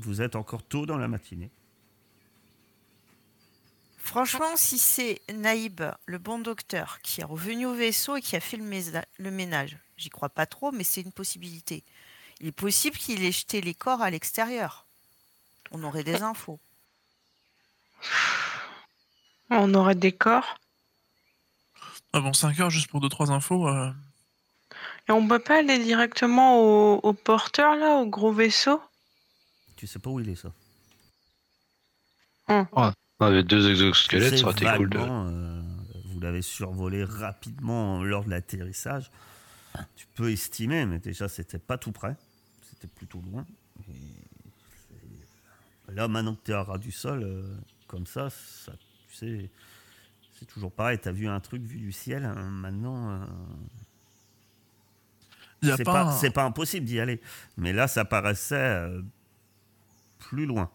[0.00, 1.50] vous êtes encore tôt dans la matinée.
[3.98, 8.40] Franchement, si c'est Naïb, le bon docteur, qui est revenu au vaisseau et qui a
[8.40, 11.84] fait le ménage, j'y crois pas trop, mais c'est une possibilité.
[12.40, 14.86] Il est possible qu'il ait jeté les corps à l'extérieur.
[15.70, 16.58] On aurait des infos.
[19.50, 20.56] On aurait des corps.
[22.12, 23.68] Ah bon, 5 heures juste pour 2-3 infos.
[23.68, 23.90] euh,
[25.08, 28.80] Et on peut pas aller directement au, au porteur, là, au gros vaisseau?
[29.76, 30.52] Tu sais pas où il est ça.
[32.48, 34.98] On avait deux Tu exosquelettes, sais ça aurait été cool de.
[34.98, 35.62] vaguement, euh,
[36.06, 39.10] vous l'avez survolé rapidement lors de l'atterrissage.
[39.94, 42.16] Tu peux estimer, mais déjà c'était pas tout près.
[42.68, 43.46] C'était plutôt loin.
[43.88, 44.19] Et
[45.94, 48.72] là, maintenant que tu es à ras du sol, euh, comme ça, ça,
[49.08, 49.50] tu sais,
[50.38, 50.98] c'est toujours pareil.
[51.00, 52.24] Tu as vu un truc vu du ciel.
[52.24, 53.26] hein, maintenant, euh,
[55.62, 55.92] c'est pas.
[55.92, 57.20] pas, un- c'est pas impossible d'y aller.
[57.56, 59.02] Mais là, ça paraissait euh,
[60.18, 60.70] plus loin.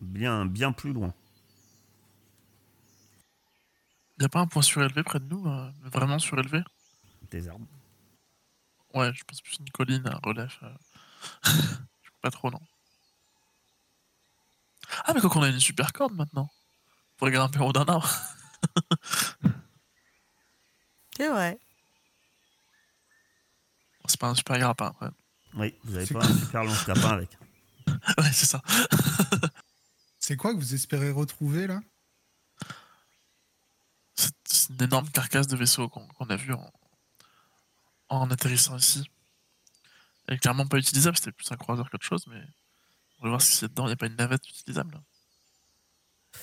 [0.00, 1.12] Bien, bien plus loin.
[4.18, 5.44] Il y a pas un point surélevé près de nous,
[5.84, 6.62] vraiment surélevé?
[7.30, 7.66] Des arbres.
[8.94, 10.58] Ouais, je pense plus une colline, un relief.
[10.62, 10.74] euh.
[11.44, 12.60] je pas trop, non.
[15.04, 16.50] Ah, mais quand on a une super corde maintenant.
[17.16, 18.08] Pourrait grimper haut d'un arbre.
[21.16, 21.58] C'est vrai.
[24.06, 25.10] C'est pas un super grappin après.
[25.54, 27.36] Oui, vous avez pas quoi un super long capin avec.
[28.18, 28.60] Ouais, c'est ça.
[30.18, 31.80] C'est quoi que vous espérez retrouver là?
[34.14, 36.70] C'est une énorme carcasse de vaisseau qu'on qu'on a vu en,
[38.10, 39.10] en atterrissant ici.
[40.26, 42.42] Elle est clairement pas utilisable, c'était plus un croiseur qu'autre chose, mais
[43.18, 45.00] on va voir si c'est dedans, il n'y a pas une navette utilisable.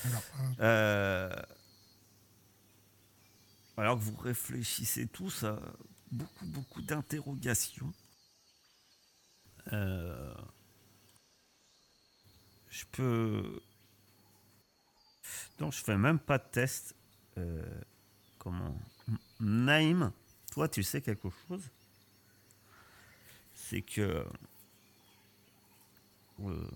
[0.04, 0.24] Alors,
[0.60, 1.36] euh,
[3.78, 5.60] Alors que vous réfléchissez tous à
[6.12, 7.94] beaucoup, beaucoup d'interrogations.
[9.74, 10.34] Euh,
[12.70, 13.62] Je peux.
[15.60, 16.94] Non, je fais même pas de test.
[17.38, 17.82] Euh,
[18.38, 18.78] Comment
[19.40, 20.12] Naïm,
[20.52, 21.64] toi, tu sais quelque chose?
[23.54, 24.26] C'est que.
[26.44, 26.68] Euh,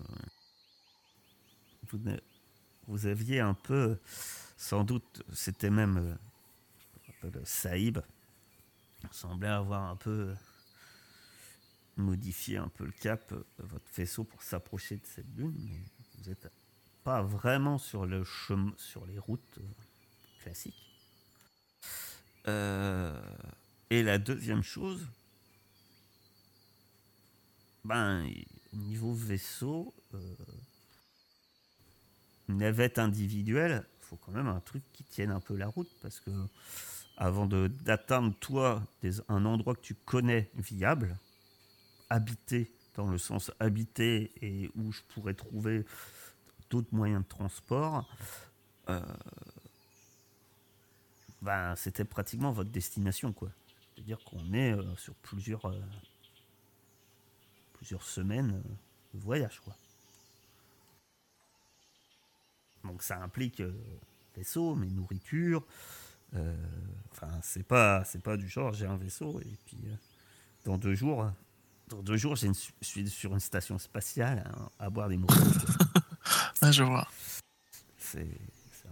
[2.86, 3.98] vous, aviez un peu,
[4.56, 6.14] sans doute, c'était même euh,
[7.22, 7.98] rappelle, Saïb,
[9.10, 10.34] semblait avoir un peu euh,
[11.96, 15.82] modifié un peu le cap votre vaisseau pour s'approcher de cette lune, mais
[16.18, 16.50] vous n'êtes
[17.04, 19.58] pas vraiment sur le chemin, sur les routes
[20.42, 20.86] classiques.
[22.46, 25.06] Et la deuxième chose,
[27.84, 28.28] ben,
[28.72, 30.34] niveau vaisseau, euh,
[32.48, 36.30] navette individuelle, faut quand même un truc qui tienne un peu la route parce que
[37.16, 41.16] avant d'atteindre toi des- un endroit que tu connais viable,
[42.10, 45.84] habité dans le sens habité et où je pourrais trouver
[46.70, 48.08] d'autres moyens de transport,
[48.90, 49.00] euh,
[51.42, 53.50] ben, c'était pratiquement votre destination quoi.
[53.94, 55.64] C'est-à-dire qu'on est euh, sur plusieurs
[57.80, 58.74] plusieurs semaines euh,
[59.18, 59.74] de voyage quoi.
[62.84, 63.72] Donc ça implique euh,
[64.36, 65.64] vaisseau, mais nourriture.
[66.34, 66.56] euh,
[67.12, 69.94] Enfin, c'est pas, c'est pas du genre j'ai un vaisseau et puis euh,
[70.66, 71.30] dans deux jours,
[71.88, 75.18] dans deux jours, j'ai une- je suis sur une station spatiale hein, à boire des
[75.18, 75.36] quoi.
[76.62, 77.08] Ouais, je vois.
[77.98, 78.28] c'est,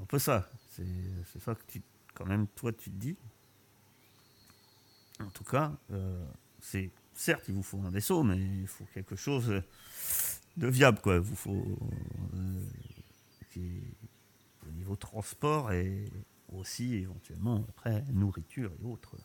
[0.01, 0.49] un peu ça.
[0.77, 0.87] C'est,
[1.33, 1.83] c'est ça que tu,
[2.15, 3.17] quand même, toi, tu te dis.
[5.21, 5.73] En tout cas,
[6.61, 9.63] c'est certes, il vous faut un vaisseau, mais il faut quelque chose
[10.57, 11.17] de viable, quoi.
[11.17, 11.79] Il vous faut
[12.35, 13.61] euh,
[14.67, 16.11] au niveau transport et
[16.53, 19.17] aussi éventuellement après nourriture et autres.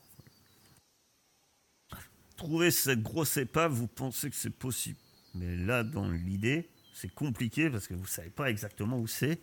[2.35, 4.99] Trouver cette grosse épave, vous pensez que c'est possible,
[5.35, 9.39] mais là, dans l'idée, c'est compliqué parce que vous savez pas exactement où c'est.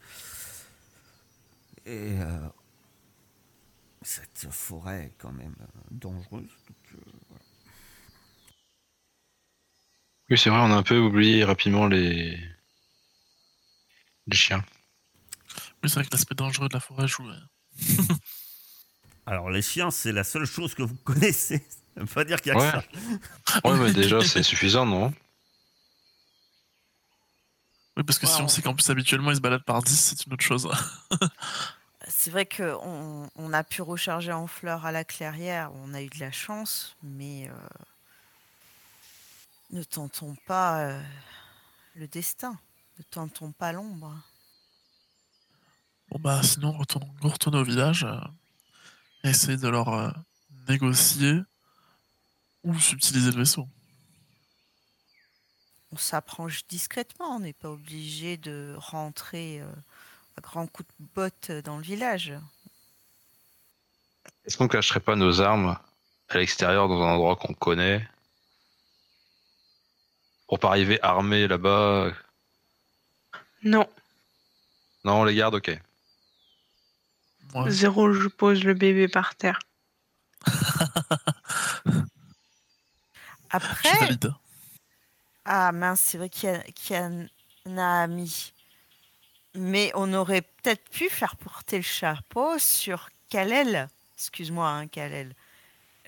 [1.86, 2.48] Et euh,
[4.02, 6.42] cette forêt est quand même euh, dangereuse.
[6.66, 7.44] donc, euh, voilà.
[10.30, 12.38] Oui, c'est vrai, on a un peu oublié rapidement les,
[14.26, 14.64] les chiens.
[15.82, 17.28] Oui, c'est vrai que l'aspect dangereux de la forêt joue.
[17.28, 17.36] ouais.
[19.26, 21.58] Alors les chiens, c'est la seule chose que vous connaissez.
[21.94, 22.70] Ça veut pas dire qu'il y a Ouais.
[22.70, 23.00] que
[23.52, 23.60] ça.
[23.68, 25.12] Ouais, mais déjà, c'est suffisant, non?
[27.96, 30.26] Oui, parce que si on- sait qu'en plus habituellement ils se baladent par 10, c'est
[30.26, 30.68] une autre chose.
[32.08, 36.08] C'est vrai qu'on on a pu recharger en fleurs à la clairière, on a eu
[36.08, 37.52] de la chance, mais euh,
[39.70, 41.02] Ne tentons pas euh,
[41.94, 42.59] le destin.
[42.98, 44.14] Ne tentons pas l'ombre.
[46.11, 48.18] Bon bah sinon retournons, vous retournez au village euh,
[49.22, 50.11] et essayez de leur euh,
[50.68, 51.40] négocier
[52.64, 53.68] ou subtiliser le vaisseau.
[55.92, 57.37] On s'approche discrètement.
[57.37, 59.72] On n'est pas obligé de rentrer euh,
[60.37, 62.33] à grands coups de botte dans le village.
[64.44, 65.78] Est-ce qu'on cacherait pas nos armes
[66.28, 68.09] à l'extérieur dans un endroit qu'on connaît?
[70.50, 72.10] Pour pas arriver armé là-bas
[73.62, 73.88] Non,
[75.04, 75.78] Non, on les garde, ok.
[77.54, 77.70] Ouais.
[77.70, 79.60] zéro, je pose le bébé par terre.
[81.86, 82.00] Je
[83.50, 84.32] Après, valide.
[85.44, 88.52] ah mince, c'est vrai qu'il y, a- qu'il y en a mis.
[89.54, 93.88] Mais on aurait peut-être pu faire porter le chapeau sur Kalel.
[94.16, 95.32] Excuse-moi, hein, Kalel.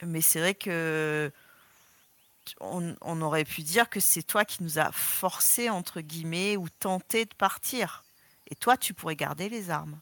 [0.03, 1.31] Mais c'est vrai que
[2.61, 6.69] on, on aurait pu dire que c'est toi qui nous a forcé entre guillemets ou
[6.69, 8.05] tenté de partir.
[8.51, 10.01] Et toi, tu pourrais garder les armes.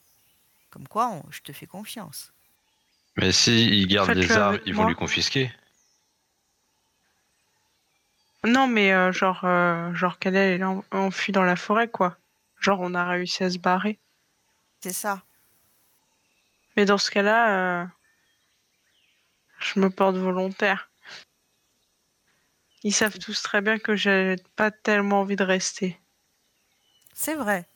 [0.71, 2.33] Comme quoi, on- je te fais confiance.
[3.17, 4.91] Mais si ils gardent Faites-le les armes, avec ils vont moi.
[4.91, 5.53] lui confisquer.
[8.45, 10.61] Non, mais euh, genre, euh, genre qu'elle est
[10.93, 12.17] enfuie dans la forêt, quoi.
[12.59, 13.99] Genre, on a réussi à se barrer.
[14.83, 15.23] C'est ça.
[16.77, 17.87] Mais dans ce cas-là, euh,
[19.61, 20.90] je me porte volontaire.
[22.83, 26.01] Ils savent tous très bien que j'ai pas tellement envie de rester.
[27.13, 27.69] C'est vrai.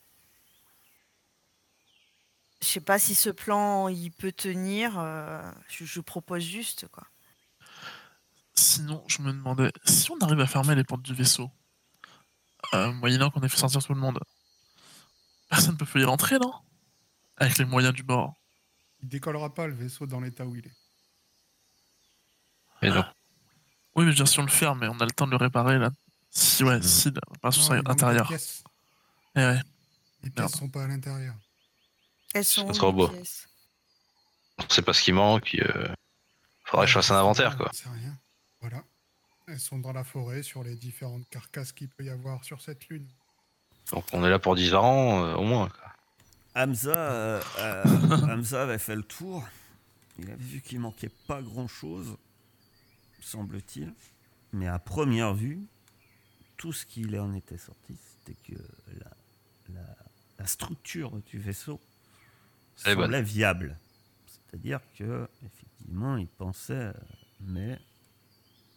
[2.62, 4.99] Je sais pas si ce plan il peut tenir.
[4.99, 7.07] euh, je, je propose juste quoi.
[8.55, 11.51] Sinon, je me demandais, si on arrive à fermer les portes du vaisseau,
[12.73, 14.19] euh, moyennant qu'on ait fait sortir tout le monde,
[15.51, 16.53] personne ne peut y rentrer, non?
[17.37, 18.35] Avec les moyens du bord.
[19.03, 20.77] Il décollera pas le vaisseau dans l'état où il est.
[22.81, 23.05] Mais non.
[23.96, 25.30] Oui, mais je veux dire, si on le ferme, mais on a le temps de
[25.30, 25.90] le réparer, là.
[26.30, 27.11] Si, ouais, si,
[27.44, 28.26] Non, sera intérieure.
[28.28, 28.64] pièces.
[29.37, 29.61] Eh ouais.
[30.24, 31.35] Les pièces sont pas à l'intérieur.
[32.35, 33.11] Elles sont Ça sera les beau.
[34.59, 35.54] On sait pas ce qui manque.
[35.61, 35.88] euh,
[36.64, 37.70] Faudrait que je fasse un inventaire, quoi.
[37.72, 38.16] C'est rien.
[38.61, 38.83] Voilà.
[39.46, 42.88] Elles sont dans la forêt sur les différentes carcasses qu'il peut y avoir sur cette
[42.88, 43.07] lune.
[43.92, 45.68] Donc on est là pour 10 ans, euh, au moins.
[45.68, 45.92] quoi.
[46.57, 47.83] Hamza, euh, euh,
[48.33, 49.44] Hamza avait fait le tour.
[50.18, 52.16] Il avait vu qu'il manquait pas grand chose,
[53.25, 53.93] semble-t-il.
[54.53, 55.61] Mais à première vue,
[56.57, 58.59] tout ce qu'il en était sorti, c'était que
[59.01, 59.11] la,
[59.81, 59.97] la-
[60.39, 61.81] la structure du vaisseau
[62.85, 63.05] Elle est bonne.
[63.07, 63.79] semblait viable.
[64.27, 66.93] C'est-à-dire que effectivement, il pensait,
[67.41, 67.79] mais,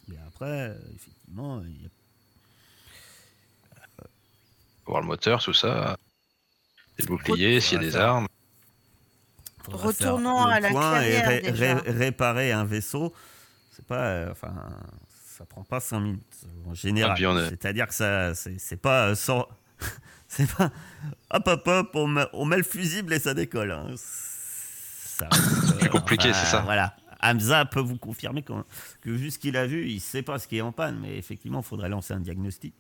[0.08, 1.90] mais après, effectivement, il y a
[4.86, 5.98] Faut voir le moteur, tout ça.
[6.98, 8.28] Des boucliers, s'il y a des armes.
[9.68, 11.76] Retournons à la clairière, ré- déjà.
[11.80, 13.14] ré- réparer un vaisseau,
[13.78, 14.54] c'est pas, euh, enfin,
[15.38, 17.18] ça prend pas 5 minutes en général.
[17.24, 19.48] Ah, C'est-à-dire que ça, c'est c'est pas euh, sans,
[20.28, 20.72] c'est pas,
[21.32, 23.72] hop hop hop, on met, on met le fusible et ça décolle.
[23.72, 23.94] hein.
[23.96, 25.30] Ça,
[25.80, 26.62] Plus compliqué, c'est ça.
[26.62, 26.96] Voilà.
[27.22, 28.54] Hamza peut vous confirmer que,
[29.02, 31.18] que vu ce qu'il a vu, il sait pas ce qui est en panne, mais
[31.18, 32.74] effectivement, il faudrait lancer un diagnostic.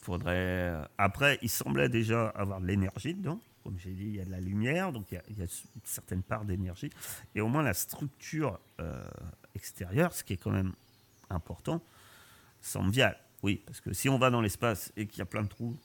[0.00, 0.34] Faudrait.
[0.36, 3.40] euh, Après, il semblait déjà avoir de l'énergie dedans.
[3.64, 5.42] Comme j'ai dit, il y a de la lumière, donc il y a, il y
[5.42, 6.90] a une certaine part d'énergie.
[7.34, 9.02] Et au moins la structure euh,
[9.54, 10.72] extérieure, ce qui est quand même
[11.30, 11.80] important,
[12.60, 13.16] semble viable.
[13.42, 15.76] Oui, parce que si on va dans l'espace et qu'il y a plein de trous,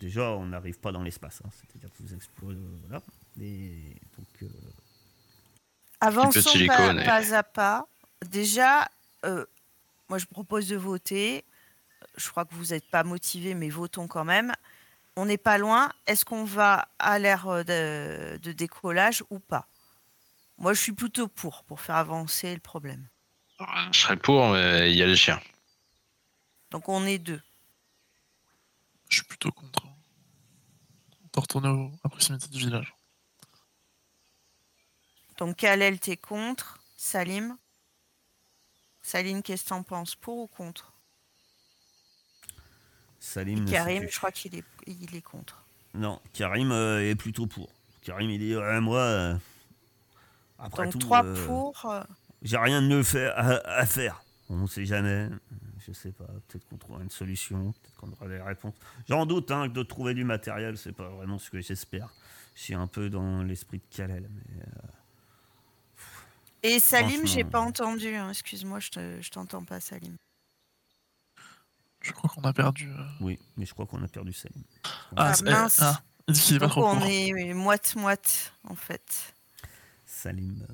[0.00, 1.42] déjà on n'arrive pas dans l'espace.
[1.44, 1.50] hein.
[1.52, 2.58] C'est-à-dire que vous explosez.
[2.86, 3.02] voilà.
[3.40, 4.46] Et donc, euh,
[6.00, 7.86] Avançons pas, silicone et- pas à pas.
[8.30, 8.88] Déjà,
[9.24, 9.44] euh,
[10.08, 11.44] moi je propose de voter.
[12.16, 14.52] Je crois que vous n'êtes pas motivé, mais votons quand même.
[15.16, 15.90] On n'est pas loin.
[16.06, 19.66] Est-ce qu'on va à l'ère euh, de, de décollage ou pas?
[20.58, 23.08] Moi, je suis plutôt pour, pour faire avancer le problème.
[23.92, 25.40] Je serais pour, mais il y a les chiens.
[26.70, 27.40] Donc on est deux.
[29.08, 29.86] Je suis plutôt contre.
[31.24, 32.94] On peut retourner au- à proximité du village.
[35.38, 36.78] Donc Kalel, t'es contre.
[36.96, 37.56] Salim?
[39.02, 40.14] Salim, qu'est-ce que t'en penses?
[40.16, 40.92] Pour ou contre?
[43.20, 43.66] Salim.
[43.66, 45.62] Et Karim, je crois qu'il est, il est contre.
[45.94, 47.70] Non, Karim euh, est plutôt pour.
[48.02, 48.98] Karim, il dit ouais, moi.
[49.00, 49.36] euh,
[50.58, 51.84] après Donc tout, trois euh, pour.
[51.86, 52.02] euh,
[52.42, 53.02] J'ai rien de mieux
[53.34, 54.22] à, à faire.
[54.48, 55.28] On ne sait jamais.
[55.86, 56.26] Je sais pas.
[56.48, 57.72] Peut-être qu'on trouvera une solution.
[57.72, 58.74] Peut-être qu'on aura des réponses.
[59.08, 62.08] J'en doute hein, que de trouver du matériel, c'est pas vraiment ce que j'espère.
[62.54, 64.28] Je suis un peu dans l'esprit de Kalel.
[64.32, 64.88] Mais, euh,
[66.62, 68.14] Et Salim, j'ai pas entendu.
[68.14, 68.30] hein.
[68.30, 70.16] Excuse-moi, je te- je t'entends pas, Salim.
[72.00, 72.88] Je crois qu'on a perdu.
[72.90, 74.62] euh, oui, mais je crois qu'on a perdu Salim.
[75.16, 75.80] Ah, eh, mince.
[75.82, 79.34] ah, il est pas Donc trop on est moite-moite, en fait.
[80.16, 80.66] Salim.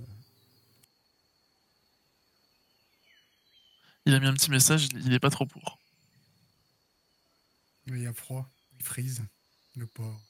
[4.06, 5.78] Il a mis un petit message, il il est pas trop pour.
[7.86, 9.22] Mais il y a froid, il frise,
[9.76, 10.20] le porc.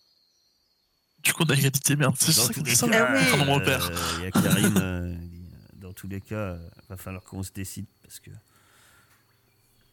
[1.18, 2.16] Du coup, on a égalité, merde.
[2.18, 3.90] C'est ça dit ça, cas, on euh, repère.
[4.18, 5.42] Il y a Karim, euh, il
[5.78, 8.30] dans tous les cas, euh, va falloir qu'on se décide parce que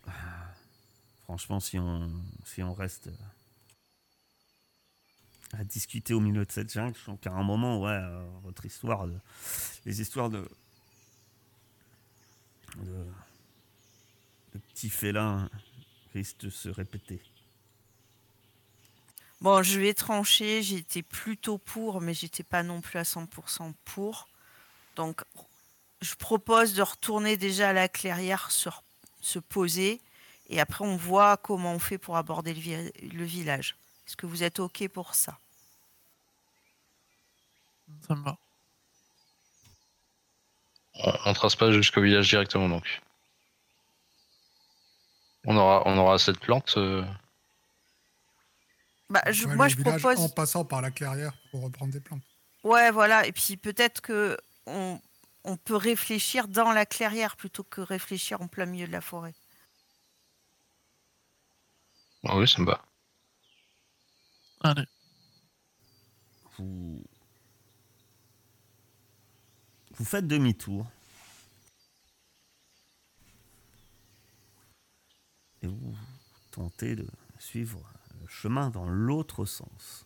[0.08, 0.12] ah,
[1.24, 2.10] franchement, si on,
[2.46, 3.12] si on reste euh,
[5.60, 9.06] à discuter au milieu de cette jungle, sens qu'à un moment, ouais, euh, votre histoire,
[9.86, 10.50] les histoires de,
[12.78, 13.06] de,
[14.54, 15.50] de petits félins
[16.14, 17.22] risquent de se répéter.
[19.42, 20.64] Bon, je vais trancher.
[20.64, 24.30] J'étais plutôt pour, mais j'étais pas non plus à 100% pour.
[24.96, 25.24] Donc,
[26.02, 30.00] je propose de retourner déjà à la clairière, se, poser,
[30.48, 33.76] et après on voit comment on fait pour aborder le village.
[34.08, 35.38] Est-ce que vous êtes OK pour ça?
[38.08, 38.38] Ça me va.
[40.96, 43.02] On, on trace pas jusqu'au village directement donc.
[45.46, 46.74] On aura, on aura cette plante.
[46.78, 47.04] euh,
[49.10, 50.20] bah, On je- peut Moi, je village propose.
[50.20, 52.22] En passant par la clairière pour reprendre des plantes.
[52.64, 53.26] Ouais, voilà.
[53.26, 55.00] Et puis peut-être que on,
[55.46, 59.34] on peut réfléchir dans la clairière plutôt que réfléchir en plein milieu de la forêt.
[62.28, 62.82] ah oui, ça me va.
[64.62, 64.84] Allez.
[66.58, 67.02] vous,
[70.00, 70.90] vous faites demi-tour
[75.62, 75.96] et vous
[76.52, 77.06] tentez de
[77.38, 77.82] suivre
[78.22, 80.06] le chemin dans l'autre sens.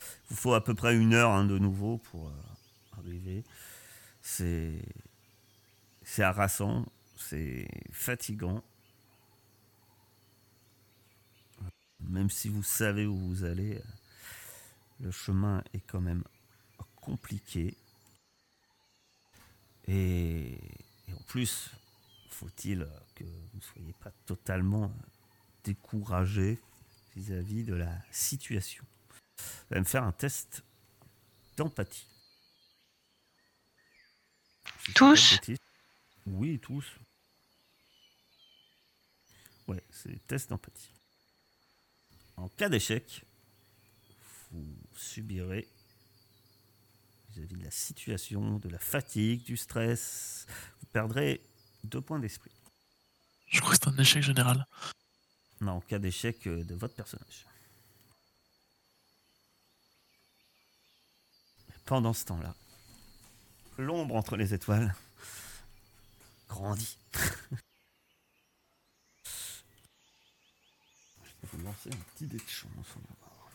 [0.00, 3.44] Il vous faut à peu près une heure hein, de nouveau pour euh, arriver.
[4.20, 4.84] C'est
[6.02, 6.86] c'est harassant,
[7.16, 8.62] c'est fatigant.
[12.00, 13.80] Même si vous savez où vous allez,
[15.00, 16.24] le chemin est quand même
[16.96, 17.74] compliqué.
[19.88, 20.52] Et,
[21.08, 21.70] et en plus,
[22.28, 24.92] faut-il que vous ne soyez pas totalement
[25.64, 26.60] découragé
[27.16, 28.84] vis-à-vis de la situation.
[29.38, 30.62] Vous allez me faire un test
[31.56, 32.06] d'empathie.
[34.84, 35.40] Si Tous.
[36.26, 36.84] Oui, tous.
[39.66, 40.92] Ouais, c'est test d'empathie.
[42.36, 43.24] En cas d'échec,
[44.50, 45.68] vous subirez
[47.38, 50.46] vis-à-vis de la situation, de la fatigue, du stress,
[50.80, 51.40] vous perdrez
[51.84, 52.50] deux points d'esprit.
[53.48, 54.66] Je crois que c'est un échec général.
[55.60, 57.46] Non, en cas d'échec euh, de votre personnage.
[61.84, 62.54] Pendant ce temps-là,
[63.78, 64.94] l'ombre entre les étoiles
[66.48, 66.98] grandit.
[71.22, 72.68] Je vais vous lancer un petit dé de chance.
[72.74, 73.50] on va voir.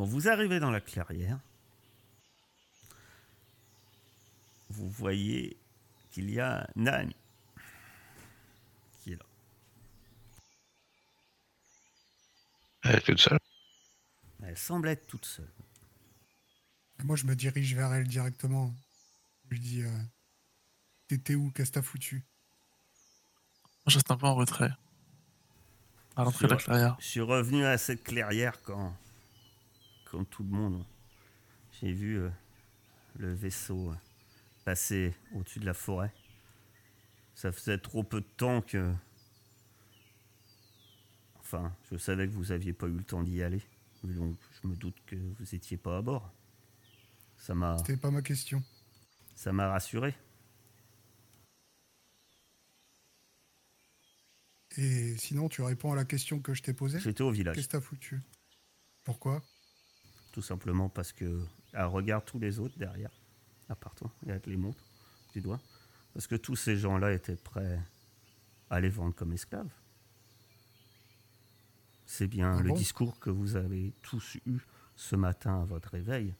[0.00, 1.38] Quand vous arrivez dans la clairière,
[4.70, 5.58] vous voyez
[6.10, 7.14] qu'il y a Naani
[9.02, 9.26] qui est là.
[12.84, 13.38] Elle est toute seule?
[14.42, 15.52] Elle semble être toute seule.
[17.04, 18.74] Moi, je me dirige vers elle directement.
[19.44, 20.02] Je lui dis euh,
[21.08, 21.50] T'étais où?
[21.50, 22.24] Qu'est-ce que t'as foutu?
[23.86, 24.72] Je reste un peu en retrait.
[26.16, 26.96] À l'entrée de la clairière.
[27.00, 28.96] Je suis revenu à cette clairière quand,
[30.10, 30.84] comme tout le monde,
[31.80, 32.30] j'ai vu euh,
[33.18, 33.94] le vaisseau euh,
[34.64, 36.12] passer au-dessus de la forêt.
[37.34, 38.92] Ça faisait trop peu de temps que...
[41.38, 43.62] Enfin, je savais que vous aviez pas eu le temps d'y aller.
[44.02, 46.32] Donc, je me doute que vous étiez pas à bord.
[47.38, 48.62] Ça m'a, C'était pas ma question.
[49.34, 50.14] ça m'a rassuré.
[54.76, 57.00] Et sinon, tu réponds à la question que je t'ai posée?
[57.00, 57.56] J'étais au village.
[57.56, 58.20] Qu'est-ce que t'as foutu?
[59.02, 59.42] Pourquoi?
[60.32, 63.10] Tout simplement parce que elle regarde tous les autres derrière,
[63.68, 64.82] à part toi, et elle te les montre
[65.32, 65.60] du doigt.
[66.14, 67.80] Parce que tous ces gens-là étaient prêts
[68.70, 69.70] à les vendre comme esclaves.
[72.06, 72.74] C'est bien Ah le bon?
[72.74, 74.58] discours que vous avez tous eu
[74.96, 76.34] ce matin à votre réveil.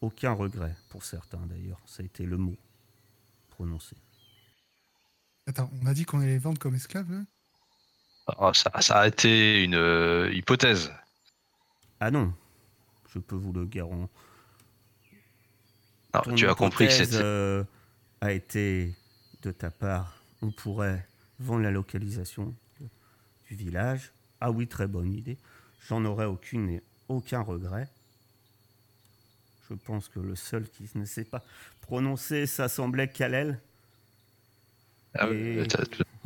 [0.00, 1.80] Aucun regret, pour certains d'ailleurs.
[1.86, 2.56] Ça a été le mot
[3.50, 3.96] prononcé.
[5.46, 7.26] Attends, on a dit qu'on allait les vendre comme esclaves hein?
[8.38, 10.92] Ah, ça, ça a été une euh, hypothèse.
[11.98, 12.32] Ah non,
[13.14, 14.08] je peux vous le garantir.
[16.12, 16.92] Alors, ton tu as compris que
[17.22, 17.64] euh,
[18.20, 18.94] a été
[19.42, 20.16] de ta part.
[20.42, 21.06] On pourrait
[21.38, 22.54] vendre la localisation
[23.48, 24.12] du village.
[24.40, 25.36] Ah oui, très bonne idée.
[25.86, 27.88] J'en aurais aucune et aucun regret.
[29.68, 31.44] Je pense que le seul qui ne sait pas
[31.82, 33.60] prononcer, ça semblait Kalel.
[35.14, 35.66] Ah, et-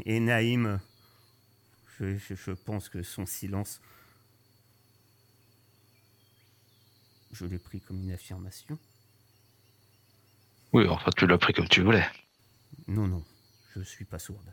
[0.04, 0.78] Et Naïm,
[1.98, 3.80] je, je- je pense que son silence,
[7.32, 8.78] je l'ai pris comme une affirmation.
[10.72, 12.06] Oui, enfin, tu l'as pris comme tu voulais.
[12.88, 13.24] Non, non,
[13.76, 14.52] je suis pas sourde.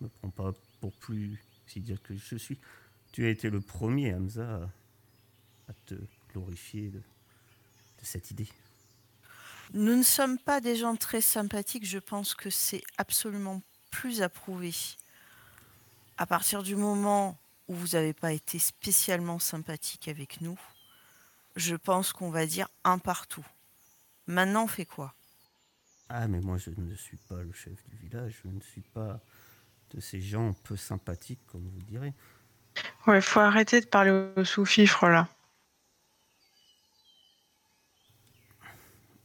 [0.00, 2.58] Ne me prends pas pour plus si dire que je suis.
[3.12, 5.94] Tu as été le premier, Hamza, à- à te
[6.32, 8.48] glorifier de, de cette idée.
[9.72, 14.72] Nous ne sommes pas des gens très sympathiques, je pense que c'est absolument plus approuvé.
[16.18, 17.38] À partir du moment
[17.68, 20.58] où vous n'avez pas été spécialement sympathique avec nous,
[21.56, 23.46] je pense qu'on va dire un partout.
[24.26, 25.14] Maintenant, on fait quoi?
[26.08, 28.40] Ah, mais moi, je ne suis pas le chef du village.
[28.42, 29.20] Je ne suis pas
[29.90, 32.14] de ces gens peu sympathiques, comme vous direz.
[33.06, 35.28] Ouais, faut arrêter de parler au sous-fifre là.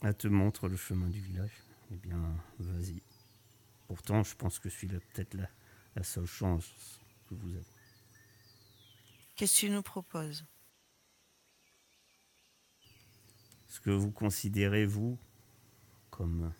[0.01, 1.51] Elle te montre le chemin du village.
[1.91, 3.01] Eh bien, vas-y.
[3.87, 5.49] Pourtant, je pense que je suis peut-être la,
[5.95, 6.71] la seule chance
[7.27, 7.65] que vous avez.
[9.35, 10.45] Qu'est-ce que tu nous proposes?
[13.83, 15.17] Que vous considérez, vous,
[16.09, 16.51] comme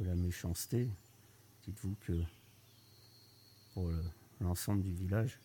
[0.00, 0.90] de la méchanceté,
[1.64, 2.22] dites-vous que
[3.72, 4.04] pour le-
[4.40, 5.38] l'ensemble du village,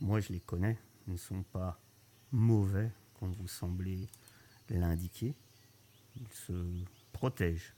[0.00, 0.76] moi je les connais,
[1.06, 1.80] ils ne sont pas
[2.30, 4.06] mauvais comme vous semblez
[4.68, 5.34] l'indiquer.
[6.16, 7.72] Ils se protègent.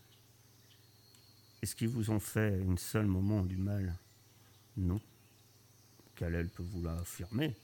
[1.62, 3.96] Est-ce qu'ils vous ont fait un seul moment du mal?
[4.76, 5.00] Non.
[6.16, 7.54] Kalel peut vous l'affirmer.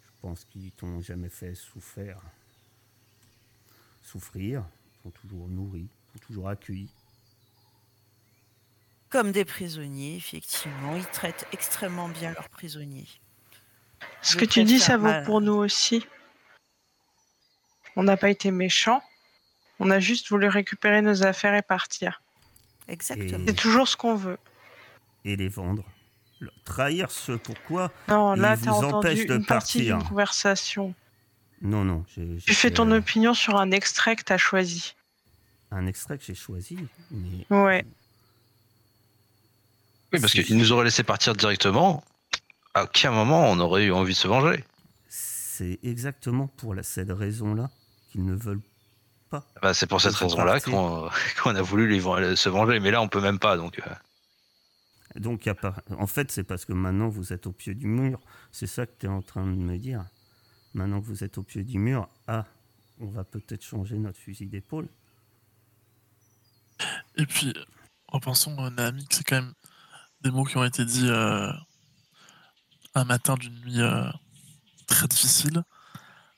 [0.00, 2.20] Je pense qu'ils t'ont jamais fait souffrir
[4.02, 4.64] souffrir,
[5.02, 6.90] sont toujours nourris, sont toujours accueillis.
[9.10, 10.96] Comme des prisonniers, effectivement.
[10.96, 13.08] Ils traitent extrêmement bien leurs prisonniers.
[14.22, 15.24] Ce Je que tu dis, ça vaut mal.
[15.24, 16.06] pour nous aussi.
[17.96, 19.02] On n'a pas été méchants.
[19.78, 22.22] On a juste voulu récupérer nos affaires et partir.
[22.88, 23.44] Exactement.
[23.46, 24.38] C'est toujours ce qu'on veut.
[25.24, 25.84] Et les vendre.
[26.40, 29.98] Le- Trahir ce pourquoi Non, là, vous t'as entendu empêche de une partie partir.
[29.98, 30.94] d'une conversation.
[31.62, 32.04] Non, non.
[32.14, 34.94] j'ai- Tu fais fait, ton euh, opinion sur un extrait que t'as choisi.
[35.70, 36.76] Un extrait que j'ai choisi,
[37.10, 37.84] mais Ouais.
[40.12, 42.04] Oui, parce qu'ils nous auraient laissé partir directement.
[42.74, 44.64] À quel moment on aurait eu envie de se venger
[45.08, 47.70] c'est exactement pour la- cette raison-là
[48.10, 48.62] qu'ils ne veulent
[49.30, 49.46] pas.
[49.60, 51.08] Bah, C'est pour cette raison-là qu'on
[51.42, 52.80] qu'on a voulu les ven- se venger.
[52.80, 53.56] Mais là, on peut même pas.
[53.58, 55.48] Donc, euh, Donc,
[55.98, 58.18] en fait, c'est parce que maintenant vous êtes au pied du mur.
[58.50, 60.04] C'est ça que tu es en train de me dire.
[60.74, 62.46] Maintenant que vous êtes au pied du mur, ah,
[63.00, 64.88] on va peut-être changer notre fusil d'épaule.
[67.16, 67.54] Et puis,
[68.08, 69.54] repensons, euh, Naomi, que c'est quand même
[70.22, 71.52] des mots qui ont été dits euh,
[72.94, 74.04] un matin d'une nuit euh,
[74.86, 75.62] très difficile,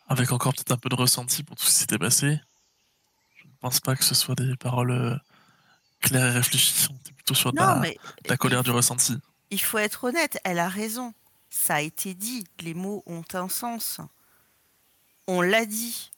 [0.09, 2.41] avec encore peut-être un peu de ressenti pour tout ce qui s'était passé.
[3.37, 5.17] Je ne pense pas que ce soit des paroles euh,
[6.01, 6.89] claires et réfléchies.
[6.91, 9.17] On était plutôt sur de la, mais de la colère du ressenti.
[9.51, 11.15] il faut être honnête, elle a raison.
[11.51, 14.01] Ça a été dit, les mots ont un sens.
[15.27, 16.11] On l'a dit.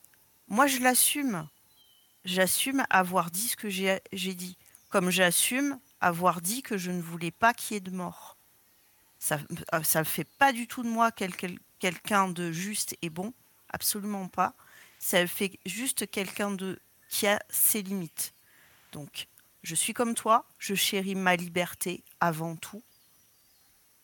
[0.49, 1.49] Moi, je l'assume.
[2.25, 4.57] J'assume avoir dit ce que j'ai dit.
[4.89, 8.37] Comme j'assume avoir dit que je ne voulais pas qu'il y ait de mort.
[9.19, 13.33] Ça ne fait pas du tout de moi quel- quel- quelqu'un de juste et bon.
[13.71, 14.55] Absolument pas.
[14.99, 16.79] Ça fait juste quelqu'un de
[17.09, 18.33] qui a ses limites.
[18.93, 19.29] Donc,
[19.63, 22.83] je suis comme toi, je chéris ma liberté avant tout.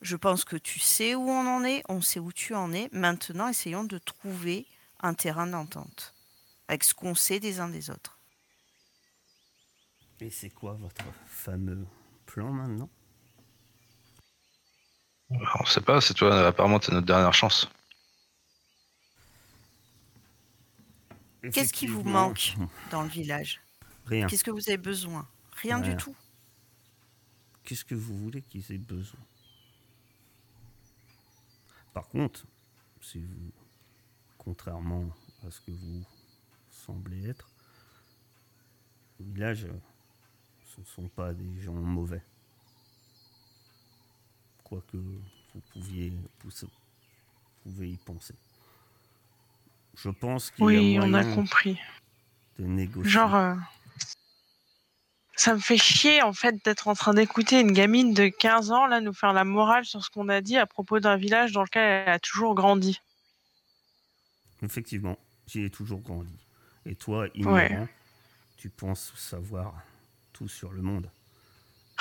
[0.00, 2.88] Je pense que tu sais où on en est, on sait où tu en es.
[2.92, 4.66] Maintenant, essayons de trouver
[5.03, 6.14] un terrain d'entente
[6.68, 8.18] avec ce qu'on sait des uns des autres.
[10.20, 11.86] Et c'est quoi votre fameux
[12.26, 12.88] plan maintenant?
[15.30, 16.00] On sait pas.
[16.00, 16.46] C'est toi.
[16.46, 17.68] Apparemment, c'est notre dernière chance.
[21.53, 22.55] Qu'est-ce qui vous manque
[22.90, 23.61] dans le village?
[24.07, 24.28] Rien.
[24.28, 25.28] Qu'est-ce que vous avez besoin?
[25.57, 26.14] Rien du tout.
[27.64, 29.20] Qu'est-ce que vous voulez qu'ils aient besoin?
[31.92, 32.46] Par contre,
[33.00, 33.53] si vous,
[34.45, 35.05] contrairement
[35.47, 36.03] à ce que vous
[36.70, 37.49] semblez être,
[39.20, 39.66] le village,
[40.74, 42.22] ce ne sont pas des gens mauvais.
[44.64, 46.12] Quoique vous pouviez,
[46.45, 46.51] vous
[47.62, 48.34] pouvez y penser.
[49.97, 51.78] Je pense qu'il Oui, y a on a moyen compris.
[52.59, 53.11] de négocier.
[53.11, 53.55] Genre, euh,
[55.36, 58.86] ça me fait chier en fait d'être en train d'écouter une gamine de 15 ans
[58.86, 61.62] là nous faire la morale sur ce qu'on a dit à propos d'un village dans
[61.62, 63.01] lequel elle a toujours grandi.
[64.62, 66.36] Effectivement, j'y ai toujours grandi.
[66.86, 67.86] Et toi, ignorant, Ouais.
[68.56, 69.74] tu penses savoir
[70.32, 71.08] tout sur le monde.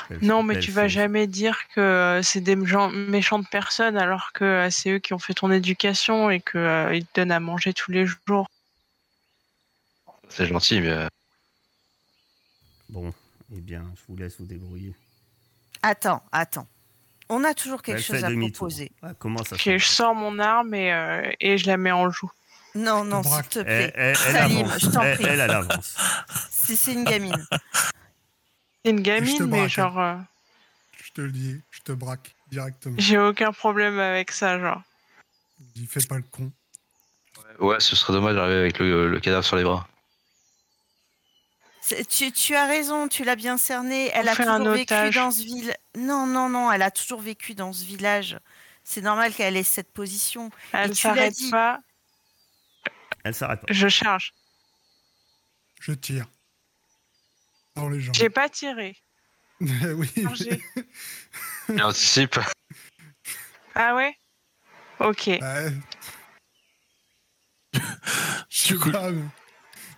[0.10, 0.92] Belle- Non, mais tu vas chose.
[0.94, 5.14] jamais dire que euh, c'est des gens, méchantes personnes alors que euh, c'est eux qui
[5.14, 8.50] ont fait ton éducation et que euh, ils te donnent à manger tous les jours.
[10.30, 11.08] C'est gentil, mais euh,
[12.90, 13.14] Bon,
[13.56, 14.94] eh bien, je vous laisse vous débrouiller.
[15.82, 16.68] Attends, attends.
[17.30, 18.92] On a toujours quelque chose à proposer.
[19.02, 22.32] Ah, comment ça je sors mon arme et, euh, et je la mets en joue.
[22.76, 23.92] Non, non, s'il te plaît.
[23.96, 24.80] elle, elle Salim, avance.
[24.82, 25.26] je t'en prie.
[25.26, 25.96] elle, elle avance.
[26.50, 27.46] Si c'est une gamine.
[28.84, 30.16] C'est une gamine, mais braque, genre, euh,
[31.04, 32.96] Je te le dis, je te braque directement.
[32.98, 34.82] j'ai aucun problème avec ça, genre.
[35.76, 36.52] Il fait pas le con.
[37.60, 39.88] Ouais, ce serait dommage d'arriver avec le, le cadavre sur les bras.
[41.82, 44.10] C'est- Tu, tu as raison, tu l'as bien cerné.
[44.14, 45.76] Elle On a toujours vécu dans ce village.
[45.98, 48.38] Non, non, non, elle a toujours vécu dans ce village.
[48.84, 50.50] C'est normal qu'elle ait cette position.
[50.74, 51.80] Elle tu l'as s'arrête pas,
[53.24, 53.74] Elle s'arrête pas.
[53.74, 54.34] je charge.
[55.80, 56.28] Je tire.
[57.76, 58.16] Dans les jambes.
[58.16, 58.96] J'ai pas tiré.
[59.62, 60.12] oui.
[61.70, 62.40] Il anticipe.
[63.76, 64.16] Ah ouais?
[65.00, 65.28] Ok.
[65.28, 65.74] Ouais,
[68.68, 69.24] Du coup, pas, mais-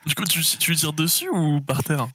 [0.06, 2.08] du coup, tu, tu tires dessus ou par terre?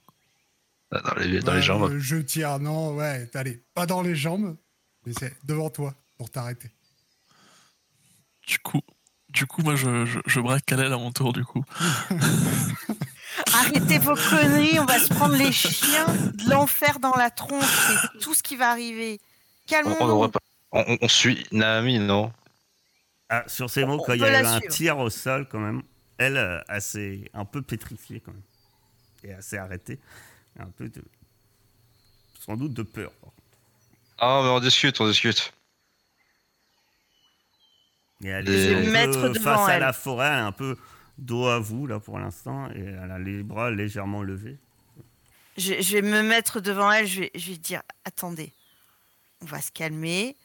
[0.91, 1.97] Dans les, dans Ouais, les jambes.
[1.99, 4.57] Je tire, non, ouais, allez, pas dans les jambes,
[5.05, 6.71] mais c'est devant toi pour t'arrêter.
[8.47, 8.81] Du coup,
[9.39, 11.63] du coup, moi, je, je, je braque Kalel à mon tour, du coup.
[13.53, 17.63] Arrêtez vos conneries, on va se prendre les chiens de l'enfer dans la tronche.
[17.63, 19.21] C'est tout ce qui va arriver.
[19.85, 20.31] On, on, on-
[20.73, 22.33] on- on suit Naomi, non?
[23.29, 25.83] Ah, sur ces mots, On quand il y avait un tir au sol, quand même,
[26.17, 28.41] elle, euh, assez, un peu pétrifiée, quand même.
[29.23, 29.99] Et assez arrêtée.
[30.59, 31.01] Un peu de.
[32.45, 33.13] Sans doute de peur.
[34.17, 35.53] Ah, mais on discute, on discute.
[38.23, 39.79] Et elle Je vais est mettre face à elle.
[39.81, 40.77] la forêt, elle est un peu
[41.17, 42.69] dos à vous, là, pour l'instant.
[42.71, 44.57] Et elle a les bras légèrement levés.
[45.57, 48.53] Je, je vais me mettre devant elle, je vais, je vais dire attendez,
[49.41, 50.35] on va se calmer.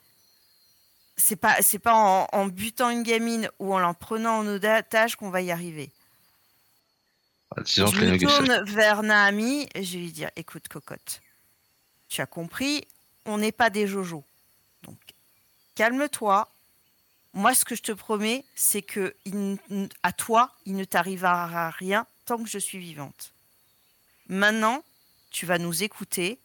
[1.16, 5.14] C'est pas, c'est pas en, en butant une gamine ou en la prenant en otage
[5.14, 5.90] qu'on va y arriver.
[7.56, 11.20] Ah, je me tourne vers Naami et je vais lui dire écoute, cocotte,
[12.08, 12.84] tu as compris,
[13.26, 14.24] on n'est pas des jojo.
[14.82, 14.98] Donc,
[15.76, 16.48] calme-toi.
[17.34, 19.14] Moi, ce que je te promets, c'est que
[20.04, 23.34] à toi, il ne t'arrivera rien tant que je suis vivante.
[24.28, 24.84] Maintenant,
[25.30, 26.38] tu vas nous écouter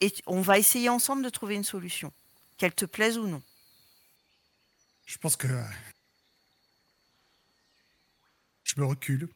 [0.00, 2.12] et on va essayer ensemble de trouver une solution,
[2.56, 3.42] qu'elle te plaise ou non.
[5.06, 5.64] Je pense que euh,
[8.62, 9.28] je me recule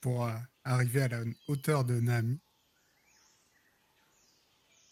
[0.00, 0.34] pour euh,
[0.64, 2.00] arriver à la hauteur de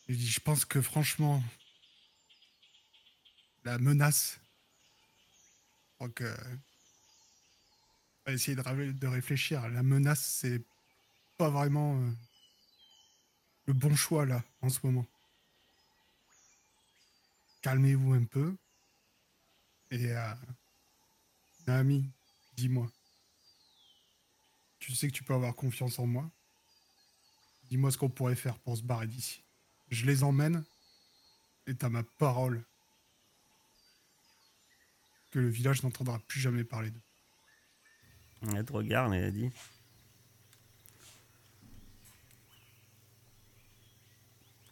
[0.08, 1.42] dis, je pense que franchement,
[3.64, 4.40] la menace,
[6.00, 6.32] je crois que
[8.32, 9.68] essayer de, réfléchir.
[9.68, 10.62] La menace, c'est
[11.36, 12.10] pas vraiment euh,
[13.66, 15.06] le bon choix là en ce moment.
[17.62, 18.54] Calmez-vous un peu.
[19.90, 20.34] Et euh,
[21.66, 22.08] Naomi,
[22.54, 22.90] dis-moi.
[24.78, 26.30] Tu sais que tu peux avoir confiance en moi.
[27.70, 29.42] Dis-moi ce qu'on pourrait faire pour se barrer d'ici.
[29.90, 30.64] Je les emmène
[31.66, 32.64] et t'as ma parole
[35.30, 37.02] que le village n'entendra plus jamais parler d'eux.
[38.54, 39.50] Elle te regarde et elle dit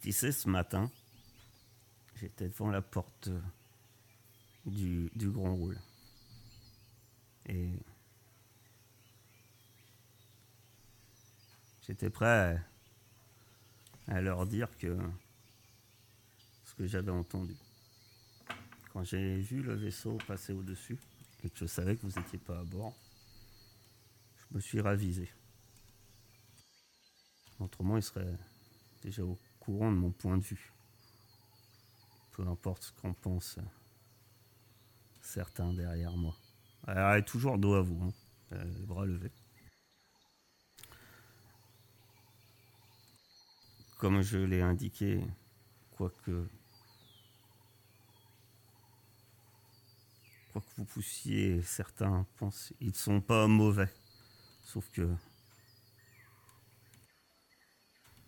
[0.01, 0.89] Tu sais, ce matin,
[2.15, 3.29] j'étais devant la porte
[4.65, 5.81] du, du Grand Roule.
[7.47, 7.73] Et
[11.85, 12.63] j'étais prêt
[14.07, 14.97] à leur dire que
[16.65, 17.57] ce que j'avais entendu.
[18.97, 20.99] Quand j'ai vu le vaisseau passer au-dessus
[21.45, 22.95] et que je savais que vous n'étiez pas à bord,
[24.39, 25.29] je me suis ravisé.
[27.61, 28.39] Autrement, il serait
[29.03, 30.73] déjà au courant de mon point de vue.
[32.33, 33.59] Peu importe ce qu'en pensent
[35.21, 36.35] certains derrière moi.
[37.27, 38.13] Toujours dos à vous, hein,
[38.53, 39.33] euh, les bras levés.
[43.99, 45.23] Comme je l'ai indiqué,
[45.91, 46.49] quoique
[50.65, 53.93] que vous poussiez, certains pensent, ils ne sont pas mauvais.
[54.63, 55.15] Sauf que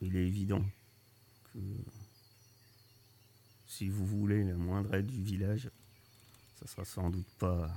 [0.01, 0.65] il est évident
[1.53, 1.59] que
[3.67, 5.71] si vous voulez la moindre aide du village,
[6.59, 7.71] ça sera sans doute pas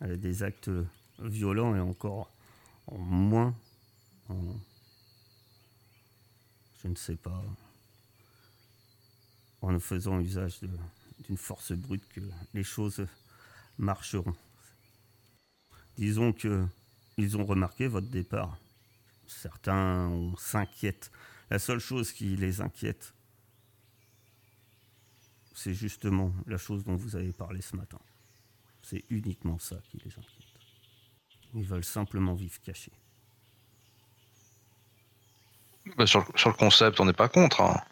[0.00, 0.70] des actes
[1.18, 2.30] violents et encore
[2.86, 3.54] en moins
[4.28, 4.60] en,
[6.82, 7.42] je ne sais pas
[9.60, 10.60] en faisant usage
[11.24, 12.20] d'une force brute que
[12.54, 13.06] les choses
[13.78, 14.34] marcheront.
[15.96, 16.66] Disons que
[17.16, 18.56] ils ont remarqué votre départ.
[19.26, 21.10] Certains s'inquiètent.
[21.50, 23.12] La seule chose qui les inquiète,
[25.54, 27.98] c'est justement la chose dont vous avez parlé ce matin.
[28.82, 30.46] C'est uniquement ça qui les inquiète.
[31.54, 32.92] Ils veulent simplement vivre cachés.
[35.96, 37.60] Bah, sur, le- sur le concept, on n'est pas contre.
[37.62, 37.82] hein.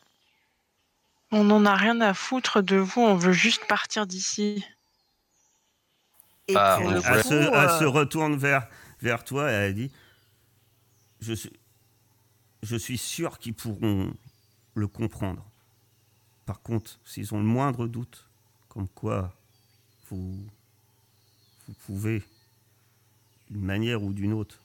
[1.32, 4.64] On n'en a rien à foutre de vous, on veut juste partir d'ici.
[6.48, 8.68] Et Ah, le Elle, se, elle euh, se retourne vers,
[9.00, 9.90] vers toi et elle dit
[11.20, 11.52] Je suis.
[12.62, 14.14] je suis sûr qu'ils pourront
[14.74, 15.44] le comprendre.
[16.44, 18.28] Par contre, s'ils ont le moindre doute,
[18.68, 19.34] comme quoi
[20.10, 20.46] vous,
[21.66, 22.22] vous pouvez,
[23.50, 24.60] d'une manière ou d'une autre,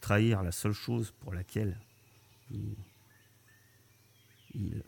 [0.00, 1.78] trahir la seule chose pour laquelle
[2.50, 2.74] il,
[4.54, 4.82] il-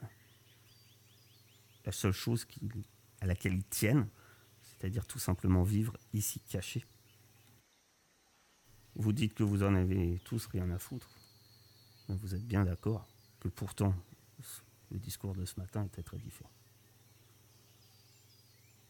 [1.87, 2.61] la seule chose qui-
[3.23, 4.09] à laquelle ils tiennent,
[4.83, 6.85] c'est-à-dire tout simplement vivre ici caché.
[8.97, 11.09] Vous dites que vous en avez tous rien à foutre.
[12.09, 13.07] Mais vous êtes bien d'accord
[13.39, 13.95] que pourtant
[14.91, 16.51] le discours de ce matin était très différent.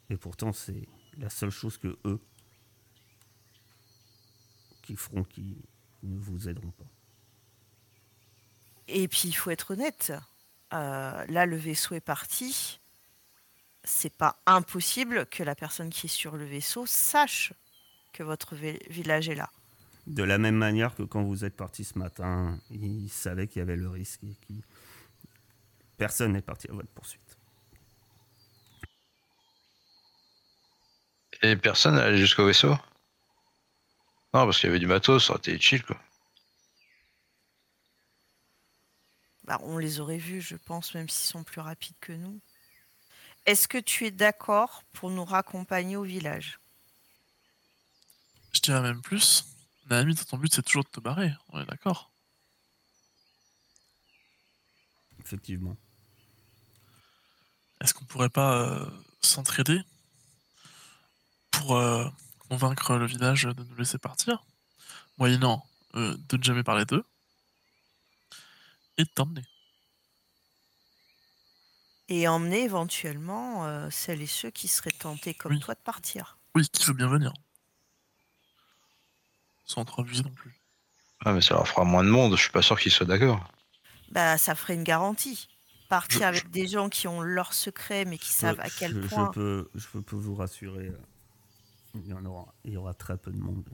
[0.08, 0.88] Et pourtant c'est
[1.18, 2.20] la seule chose que eux
[4.80, 5.58] qui feront qui
[6.02, 6.88] ne vous aideront pas.
[8.88, 10.12] Et puis, il faut être honnête.
[10.72, 12.80] euh, là, le vaisseau est parti.
[13.84, 17.52] C'est pas impossible que la personne qui est sur le vaisseau sache
[18.12, 19.50] que votre vi- village est là.
[20.06, 23.62] De la même manière que quand vous êtes parti ce matin, ils savaient qu'il y
[23.62, 24.54] avait le risque et que
[25.96, 27.36] personne n'est parti à votre poursuite.
[31.42, 32.76] Et personne n'est allé jusqu'au vaisseau?
[34.34, 35.98] Non, parce qu'il y avait du matos, ça aurait été chill, quoi.
[39.44, 42.40] Bah, on les aurait vus, je pense, même s'ils sont plus rapides que nous.
[43.46, 46.60] Est-ce que tu es d'accord pour nous raccompagner au village?
[48.52, 49.44] Je dirais même plus.
[49.90, 51.32] Naomi, ton but, c'est toujours de te barrer.
[51.48, 52.12] On est d'accord.
[55.20, 55.76] Effectivement.
[57.80, 58.90] Est-ce qu'on pourrait pas euh,
[59.20, 59.80] s'entraider
[61.50, 62.08] pour euh,
[62.48, 64.44] convaincre le village de nous laisser partir,
[65.18, 65.66] moyennant
[65.96, 67.04] euh, de ne jamais parler d'eux
[68.98, 69.44] et de t'emmener
[72.08, 75.60] Et emmener éventuellement euh, celles et ceux qui seraient tentés comme Oui.
[75.60, 76.36] toi de partir.
[76.54, 77.32] Oui, qui veut bien venir.
[79.64, 80.52] Sans trop abuser non plus.
[81.24, 83.48] Ah, mais ça leur fera moins de monde, je suis pas sûr qu'ils soient d'accord.
[84.10, 85.48] Bah, ça ferait une garantie.
[85.88, 89.02] Partir Je- avec des gens qui ont leurs secrets mais qui savent à quel je,
[89.02, 89.30] je point.
[89.32, 90.98] peux, je peux vous rassurer, euh,
[91.94, 93.64] il y, en aura, il y aura très peu de monde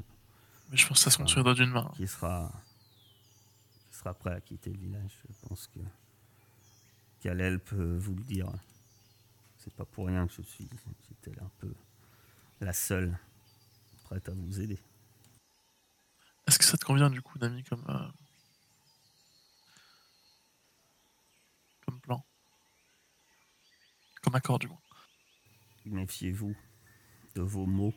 [0.71, 1.91] Mais je pense que ça se doigts d'une main.
[1.97, 2.53] qui sera,
[3.91, 5.23] qui sera prêt à quitter le village.
[5.29, 5.79] Je pense que
[7.21, 8.51] Kalel peut vous le dire.
[9.59, 10.69] C'est pas pour rien que je suis
[11.09, 11.75] j'étais un peu
[12.61, 13.19] la seule
[14.05, 14.79] prête à vous aider.
[16.47, 18.09] Est-ce que ça te convient du coup, Nami, comme, euh,
[21.85, 22.25] comme plan?
[24.23, 24.81] Comme accord, du moins.
[25.85, 26.57] Méfiez-vous
[27.35, 27.95] de vos mots.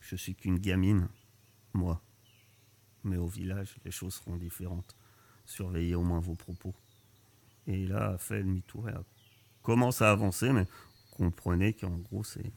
[0.00, 1.08] Je suis qu'une gamine,
[1.74, 2.02] moi.
[3.04, 4.96] Mais au village, les choses seront différentes.
[5.44, 6.74] Surveillez au moins vos propos.
[7.66, 9.04] Et là, fait demi-tour et a-
[9.62, 10.66] commence à avancer, mais
[11.16, 12.52] comprenez qu'en gros, c'est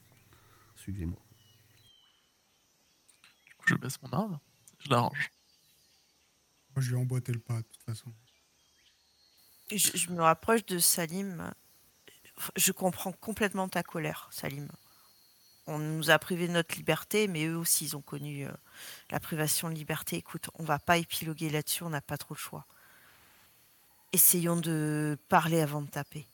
[0.75, 1.19] suivez-moi.
[3.45, 4.39] Du coup, je baisse mon arme,
[4.79, 5.31] je l'arrange.
[6.75, 8.11] Moi, je vais emboîter le pas, de toute façon.
[9.71, 11.53] Je, je me rapproche de Salim.
[12.55, 14.67] Je comprends complètement ta colère, Salim.
[15.67, 18.51] On nous a privé de notre liberté, mais eux aussi, ils ont connu euh,
[19.11, 20.17] la privation de liberté.
[20.17, 22.65] Écoute, on va pas épiloguer là-dessus, on n'a pas trop le choix.
[24.13, 26.27] Essayons de parler avant de taper.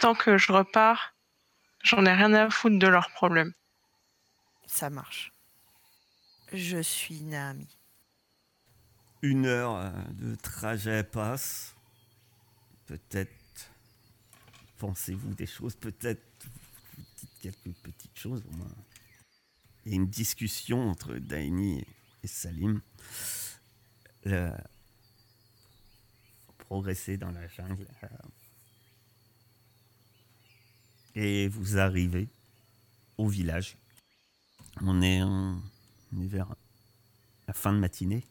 [0.00, 1.14] Tant que je repars,
[1.82, 3.52] j'en ai rien à foutre de leurs problèmes.
[4.66, 5.32] Ça marche.
[6.52, 7.68] Je suis Naami.
[9.22, 11.74] Une heure euh, de trajet passe.
[12.86, 13.32] Peut-être
[14.78, 16.22] pensez-vous des choses, peut-être
[16.96, 18.70] vous dites quelques petites choses au moins.
[19.84, 21.84] Il y a une discussion entre Daini
[22.22, 22.80] et Salim.
[24.24, 24.52] Le...
[26.72, 27.86] Progresser dans la jungle.
[28.02, 28.08] euh,
[31.14, 32.28] Et vous arrivez
[33.16, 33.78] au village.
[34.82, 35.60] On est, en-
[36.12, 36.54] on est vers
[37.46, 38.22] la fin de matinée.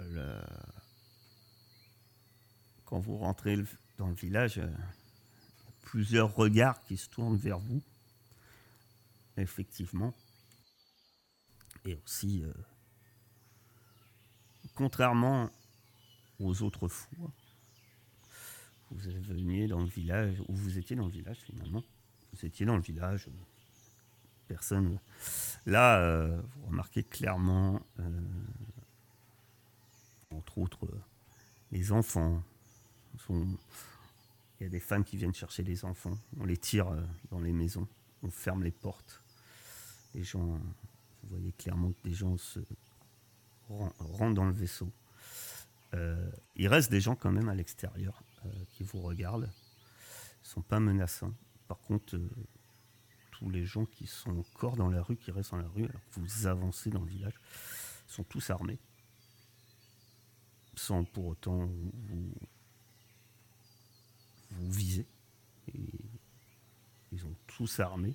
[0.00, 0.42] Le-
[2.84, 3.56] Quand vous rentrez
[3.96, 4.70] dans le village, euh,
[5.82, 7.82] plusieurs regards qui se tournent vers vous.
[9.38, 10.14] Effectivement.
[11.84, 12.52] Et aussi, euh,
[14.76, 15.50] contrairement
[16.40, 17.30] aux autres fois,
[18.90, 21.82] vous venu dans le village, ou vous étiez dans le village finalement.
[22.32, 23.28] Vous étiez dans le village.
[24.48, 25.00] Personne.
[25.64, 28.20] Là, euh, vous remarquez clairement, euh,
[30.30, 31.00] entre autres, euh,
[31.72, 32.42] les enfants.
[33.28, 33.56] Il
[34.60, 36.16] y a des femmes qui viennent chercher les enfants.
[36.38, 36.86] On les tire
[37.30, 37.88] dans les maisons.
[38.22, 39.22] On ferme les portes.
[40.14, 42.60] Les gens, vous voyez clairement que des gens se
[43.68, 44.90] ren- rentrent dans le vaisseau.
[45.96, 49.50] Euh, il reste des gens quand même à l'extérieur euh, qui vous regardent.
[50.44, 51.32] Ils sont pas menaçants.
[51.68, 52.30] Par contre, euh,
[53.32, 56.00] tous les gens qui sont encore dans la rue, qui restent dans la rue, alors
[56.14, 57.34] que vous avancez dans le village,
[58.06, 58.78] sont tous armés,
[60.74, 62.32] sans pour autant vous,
[64.50, 65.06] viser.
[67.12, 68.14] Ils sont tous armés.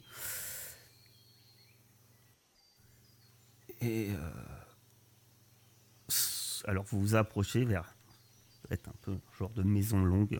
[3.82, 4.61] Et euh,
[6.66, 7.94] alors vous vous approchez vers
[8.64, 10.40] peut-être un peu genre de maison longue.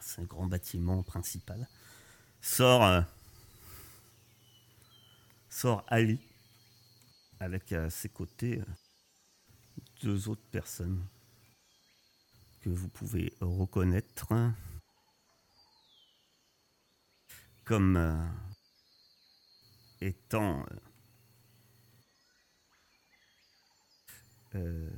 [0.00, 1.68] C'est un grand bâtiment principal.
[2.40, 3.02] Sort, euh,
[5.48, 6.18] sort Ali
[7.38, 8.64] avec à ses côtés euh,
[10.02, 11.04] deux autres personnes
[12.60, 14.32] que vous pouvez reconnaître
[17.64, 18.26] comme euh,
[20.00, 20.76] étant euh,
[24.56, 24.90] euh.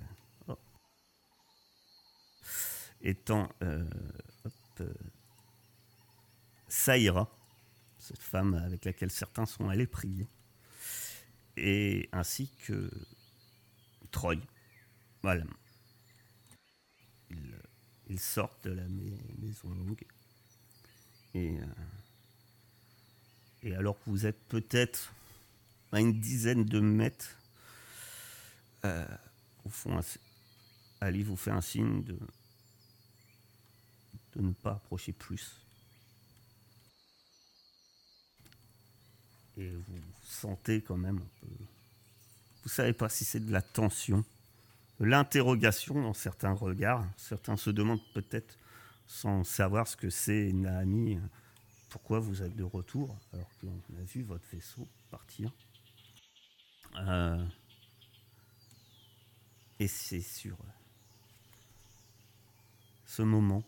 [3.03, 3.85] Étant euh,
[4.81, 4.95] euh,
[6.69, 7.31] Saïra,
[7.99, 10.27] cette femme avec laquelle certains sont allés prier,
[11.57, 12.91] et ainsi que
[14.11, 14.37] Troy.
[15.23, 15.45] Voilà.
[18.09, 19.71] Ils, sortent de la mai- maison
[21.35, 21.67] euh,
[23.63, 25.15] et alors que vous êtes peut-être
[25.93, 27.39] à une dizaine de mètres,
[29.65, 29.99] au fond,
[31.01, 32.19] Ali vous fait un signe de,
[34.37, 35.53] de ne pas approcher plus.
[39.57, 41.47] Et vous sentez quand même un peu.
[42.62, 44.24] Vous savez pas si c'est de la tension,
[45.01, 47.05] de l'interrogation dans certains regards.
[47.16, 48.57] Certains se demandent peut-être,
[49.07, 51.18] sans savoir ce que c'est, Naami,
[51.91, 55.53] pourquoi vous êtes de retour alors qu'on a vu votre vaisseau partir.
[56.97, 57.45] Euh,
[59.78, 60.57] et c'est sur
[63.05, 63.62] ce moment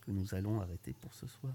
[0.00, 1.54] que nous allons arrêter pour ce soir.